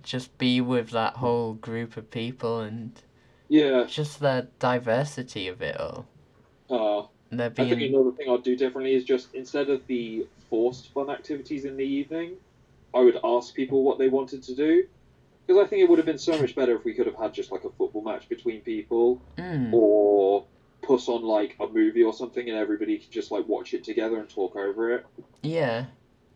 [0.03, 3.01] just be with that whole group of people and
[3.49, 6.07] Yeah, just the diversity of it all.
[6.69, 10.93] uh, There I think another thing I'd do differently is just instead of the forced
[10.93, 12.37] fun activities in the evening,
[12.95, 14.85] I would ask people what they wanted to do.
[15.47, 17.35] Because I think it would have been so much better if we could have had
[17.35, 20.47] just like a football match between people, mm, or
[20.83, 24.19] put on like a movie or something, and everybody could just like watch it together
[24.19, 25.07] and talk over it.
[25.43, 25.87] yeah.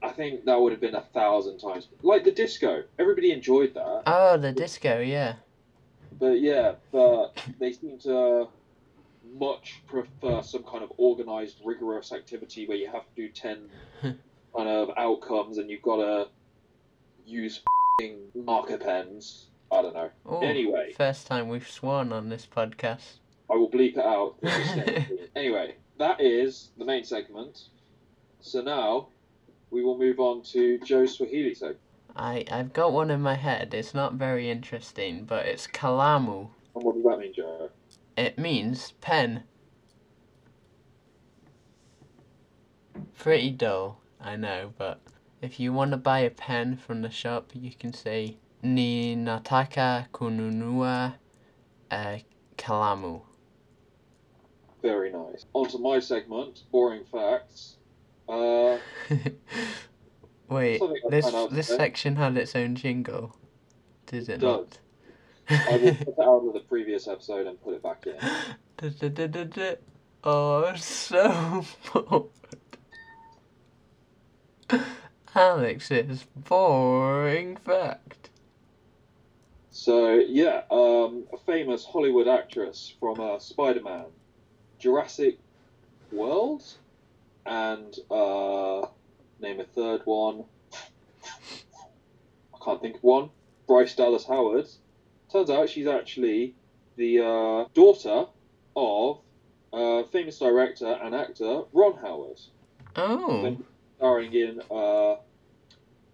[0.03, 2.85] I think that would have been a thousand times like the disco.
[2.99, 4.03] Everybody enjoyed that.
[4.07, 5.37] Oh, the disco, yeah.
[6.19, 8.49] But yeah, but they seem to
[9.39, 13.69] much prefer some kind of organized, rigorous activity where you have to do 10
[14.03, 14.19] kind
[14.69, 16.29] of outcomes and you've got to
[17.27, 17.63] use
[17.99, 19.47] fing marker pens.
[19.73, 20.11] I don't know.
[20.25, 20.93] Oh, Anyway.
[20.97, 23.19] First time we've sworn on this podcast.
[23.51, 24.37] I will bleep it out.
[25.37, 27.69] anyway, that is the main segment.
[28.41, 29.09] So now
[29.71, 31.81] we will move on to Joe's Swahili segment.
[32.17, 33.75] I, I've got one in my head.
[33.75, 36.49] It's not very interesting, but it's kalamu.
[36.75, 37.71] And what does that mean, Joe?
[38.17, 39.45] It means pen.
[43.19, 45.01] Pretty dull, I know, but
[45.43, 50.09] if you want to buy a pen from the shop, you can say Ni nataka
[50.13, 51.15] kununua
[51.91, 52.19] uh,
[52.57, 53.26] kalamu.
[54.87, 55.47] Very nice.
[55.53, 57.77] On to my segment, boring facts.
[58.29, 58.79] Uh,
[60.49, 60.81] Wait,
[61.11, 63.37] this this section had its own jingle,
[64.07, 64.43] did it Does.
[64.43, 64.79] not?
[65.49, 68.17] I will put it out of the previous episode and put it back in.
[70.25, 72.31] Oh, so bored.
[75.35, 78.31] Alex's boring fact.
[79.71, 84.07] So yeah, um, a famous Hollywood actress from uh, Spider-Man,
[84.79, 85.39] Jurassic
[86.13, 86.63] World,
[87.45, 88.87] and uh,
[89.41, 90.45] name a third one.
[92.55, 93.31] I can't think of one.
[93.67, 94.67] Bryce Dallas Howard.
[95.33, 96.55] Turns out she's actually
[96.97, 98.27] the uh, daughter
[98.77, 99.21] of
[99.73, 102.41] uh, famous director and actor Ron Howard,
[102.97, 103.57] Oh,
[103.99, 105.17] starring in uh,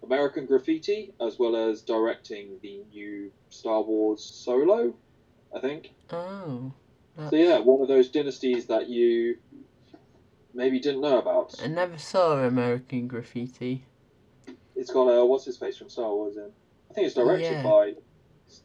[0.03, 4.93] American Graffiti as well as directing the new Star Wars Solo,
[5.55, 5.91] I think.
[6.11, 6.71] oh.
[7.17, 9.37] So yeah, one of those dynasties that you
[10.53, 11.53] maybe didn't know about.
[11.63, 13.85] I never saw American Graffiti.
[14.75, 16.49] it's got uh, what's his face from Star Wars in.
[16.89, 17.63] I think it's directed Yeah.
[17.63, 17.93] by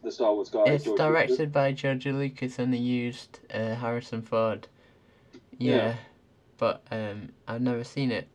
[0.03, 0.63] the Star Wars guy.
[0.65, 1.05] It's George Lucas.
[1.13, 4.67] directed by George Lucas and they used uh, Harrison Ford.
[5.57, 5.95] Yeah, Yeah.
[6.57, 8.27] but um, I've never seen it.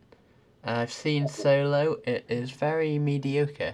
[0.63, 1.97] I've seen Solo.
[2.05, 3.73] It is very mediocre.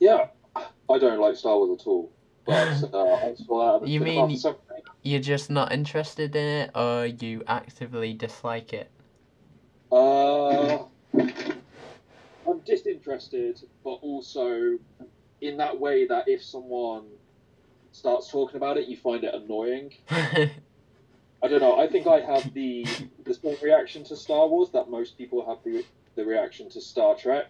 [0.00, 2.10] Yeah, I don't like Star Wars at all.
[2.44, 3.88] But uh, I saw that.
[3.88, 4.56] You mean- some-
[5.02, 8.90] You're just not interested in it, or you actively dislike it.
[9.90, 10.84] Uh,
[12.46, 14.78] I'm disinterested, but also
[15.40, 17.04] in that way that if someone
[17.92, 19.92] starts talking about it, you find it annoying.
[20.10, 21.78] I don't know.
[21.78, 22.84] I think I have the
[23.24, 25.84] the same reaction to Star Wars that most people have the
[26.16, 27.46] the reaction to Star Trek.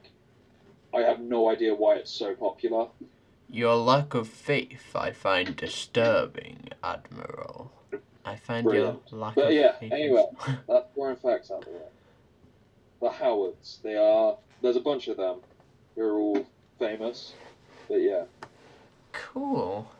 [0.95, 2.89] I have no idea why it's so popular.
[3.51, 7.72] Your lack of faith I find disturbing, Admiral.
[8.24, 9.01] I find Brilliant.
[9.11, 9.92] your lack But of yeah, faith.
[9.92, 10.26] anyway.
[10.68, 11.88] That's throwing facts out there.
[13.01, 13.78] The Howards.
[13.82, 14.36] They are.
[14.61, 15.38] There's a bunch of them.
[15.96, 16.46] They're all
[16.78, 17.32] famous.
[17.88, 18.24] But yeah.
[19.12, 19.90] Cool.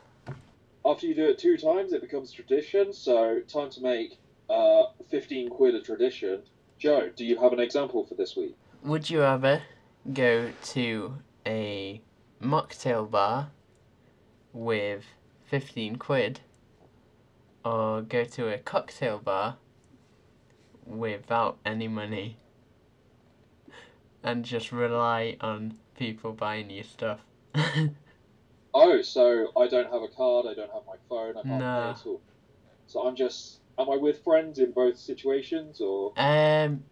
[0.85, 2.93] After you do it two times, it becomes tradition.
[2.93, 4.19] So time to make
[4.51, 6.43] uh, 15 quid a tradition.
[6.79, 8.55] Joe, do you have an example for this week?
[8.85, 9.63] Would you rather
[10.13, 11.15] go to
[11.47, 12.01] a
[12.43, 13.51] mocktail bar
[14.53, 15.05] with
[15.47, 16.41] 15 quid
[17.65, 19.57] or go to a cocktail bar
[20.85, 22.39] without any money
[24.23, 27.21] and just rely on people buying you stuff?
[28.75, 30.47] Oh, so I don't have a card.
[30.47, 31.31] I don't have my phone.
[31.37, 31.93] I can't No.
[31.95, 32.21] pay at all.
[32.87, 33.61] So I'm just.
[33.79, 36.85] Am I with friends in both situations, or um,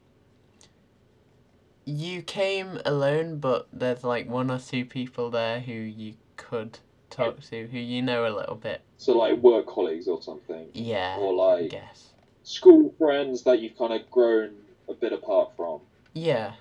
[1.87, 6.79] you came alone, but there's like one or two people there who you could
[7.09, 8.83] talk to, who you know a little bit.
[8.99, 12.13] so like work colleagues or something, Yeah, or like guess.
[12.43, 14.57] school friends that you've kind of grown
[14.89, 15.81] a bit apart from?
[16.13, 16.55] Yeah,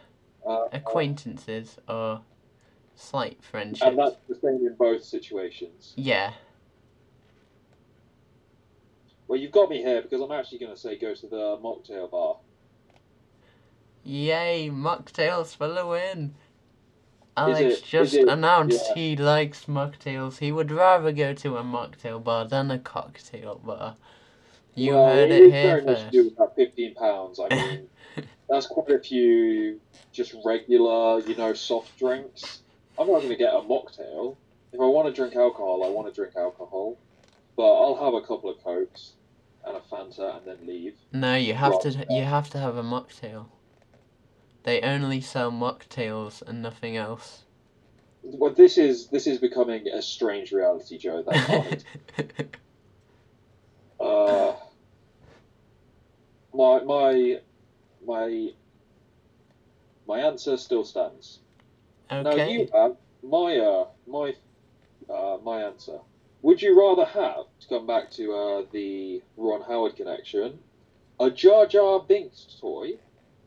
[0.46, 2.22] Uh, acquaintances or
[2.96, 3.82] slight friendships.
[3.88, 5.94] and that's the same in both situations.
[5.98, 6.34] Yeah,
[9.28, 12.12] Well, you've got me here because I'm actually going to say go to the mocktail
[12.12, 12.38] bar.
[14.06, 16.36] Yay, mocktails for the win.
[17.36, 18.96] Alex it- just it- announced yeah.
[18.96, 20.38] he likes mocktails.
[20.38, 23.98] He would rather go to a mocktail bar than a cocktail bar.
[24.76, 26.30] You well, heard it it here very much to do first.
[26.30, 27.40] with that fifteen pounds.
[27.40, 27.90] I mean,
[28.50, 29.82] that's quite a few
[30.12, 32.62] just regular, you know, soft drinks.
[32.98, 34.38] I'm not going to get a mocktail.
[34.72, 36.98] If I want to drink alcohol, I want to drink alcohol.
[37.58, 39.14] But I'll have a couple of cokes
[39.66, 40.96] and a Fanta and then leave.
[41.12, 41.90] No, you have to.
[42.10, 43.48] You uh, have to have a mocktail.
[44.66, 47.44] They only sell mocktails and nothing else.
[48.24, 51.22] Well, this is this is becoming a strange reality, Joe.
[51.22, 51.84] That
[54.00, 54.54] Uh,
[56.54, 57.40] my my
[58.06, 58.50] my
[60.08, 61.40] my answer still stands.
[62.12, 62.24] Okay.
[62.24, 64.36] Now you have my uh, my
[65.08, 66.00] uh, my answer.
[66.42, 70.60] Would you rather have to come back to uh, the Ron Howard connection,
[71.20, 72.98] a Jar Jar Binks toy,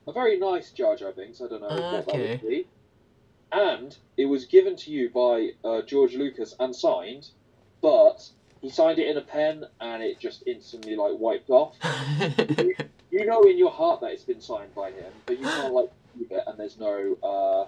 [0.09, 1.41] a very nice Jar Jar Binks.
[1.41, 2.67] I don't know what that would be,
[3.53, 7.29] and it was given to you by uh, George Lucas and signed,
[7.83, 8.29] but
[8.61, 11.77] he signed it in a pen and it just instantly like wiped off.
[13.11, 15.91] You know in your heart that it's been signed by him, but you can't like
[16.15, 17.67] prove it, and there's no uh,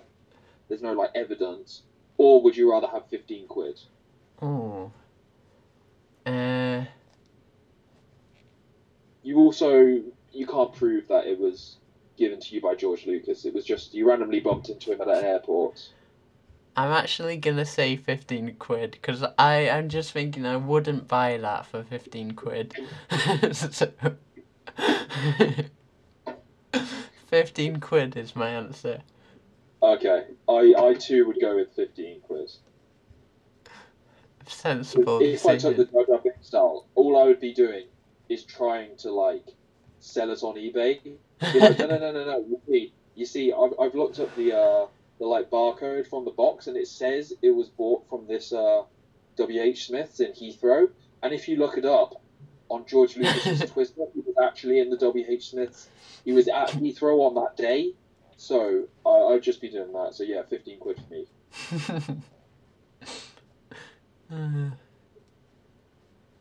[0.69, 1.83] there's no like evidence.
[2.19, 3.81] Or would you rather have fifteen quid?
[4.43, 4.93] oh.
[6.27, 6.85] Uh.
[9.23, 11.79] You also you can't prove that it was
[12.21, 13.45] given to you by George Lucas.
[13.45, 15.89] It was just you randomly bumped into him at an airport.
[16.77, 21.67] I'm actually gonna say 15 quid because I I'm just thinking I wouldn't buy that
[21.67, 22.75] for 15 quid.
[23.53, 23.91] so,
[27.27, 29.03] 15 quid is my answer.
[29.83, 32.51] Okay, I I too would go with fifteen quid.
[34.47, 36.07] Sensible if I took the decision.
[36.07, 37.87] Jar Jar style, all I would be doing
[38.29, 39.47] is trying to like
[40.01, 41.17] sell it on eBay.
[41.43, 42.45] No, no, no, no, no.
[42.49, 44.87] You see, you see, I've, I've looked up the uh,
[45.19, 48.83] the like barcode from the box, and it says it was bought from this uh,
[49.37, 49.61] W.
[49.63, 49.87] H.
[49.87, 50.89] Smiths in Heathrow.
[51.23, 52.23] And if you look it up
[52.69, 55.25] on George Lucas's Twitter, he was actually in the W.
[55.29, 55.51] H.
[55.51, 55.89] Smiths.
[56.25, 57.93] He was at Heathrow on that day.
[58.37, 60.15] So I, I'd just be doing that.
[60.15, 61.27] So yeah, fifteen quid for me.
[64.33, 64.71] Uh,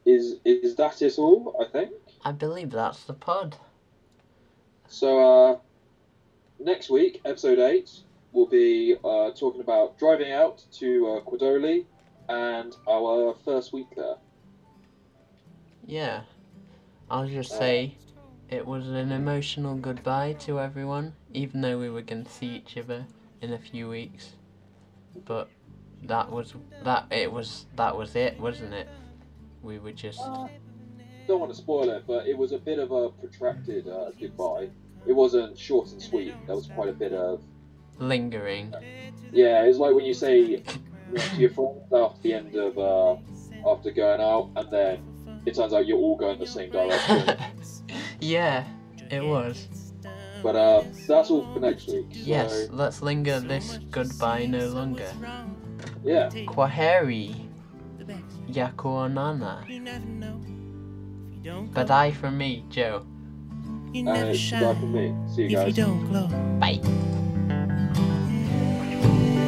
[0.05, 1.55] Is is that it all?
[1.61, 1.91] I think.
[2.23, 3.57] I believe that's the pod.
[4.89, 5.57] So uh,
[6.59, 7.91] next week, episode eight,
[8.31, 11.85] we'll be uh, talking about driving out to uh, Quadoli
[12.27, 14.15] and our first week there.
[15.85, 16.21] Yeah.
[17.09, 17.95] I'll just say
[18.49, 22.77] it was an emotional goodbye to everyone, even though we were going to see each
[22.77, 23.05] other
[23.41, 24.33] in a few weeks.
[25.25, 25.49] but
[26.03, 28.87] that was that it was that was it, wasn't it?
[29.61, 30.47] We were just Uh,
[31.29, 34.67] don't want to spoil it, but it was a bit of a protracted uh, goodbye.
[35.07, 36.33] It wasn't short and sweet.
[36.47, 37.41] There was quite a bit of
[37.99, 38.73] lingering.
[39.31, 39.63] yeah.
[39.63, 43.15] It's like when you say you know, to your friends after the end of uh,
[43.69, 47.37] after going out, and then it turns out you're all going the same direction.
[48.19, 48.65] yeah,
[49.11, 49.67] it was.
[50.41, 52.07] but uh, that's all for next week.
[52.11, 55.11] So, Yes, let's linger this goodbye no longer.
[56.03, 56.29] Yeah.
[56.29, 57.35] Kwaheri,
[58.49, 59.63] yakuonana.
[61.73, 63.05] But I from me, Joe.
[63.93, 65.15] you And never it's goodbye from me.
[65.33, 66.27] See you If you don't glow.
[66.59, 66.79] Bye.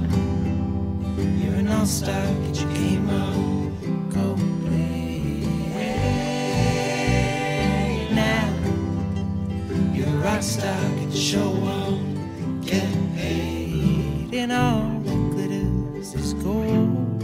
[1.38, 2.26] you're an all-star.
[2.46, 4.08] Get your game on.
[4.08, 4.34] Go
[4.66, 5.44] play.
[5.78, 8.48] Hey now,
[9.94, 10.80] you're a rock star.
[10.98, 12.60] Get your show on.
[12.62, 14.32] Get paid.
[14.34, 17.22] And all that glitters is gold.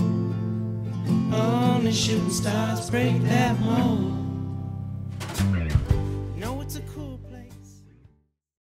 [1.32, 1.67] Oh.
[1.90, 4.17] Shooting stars break that mold.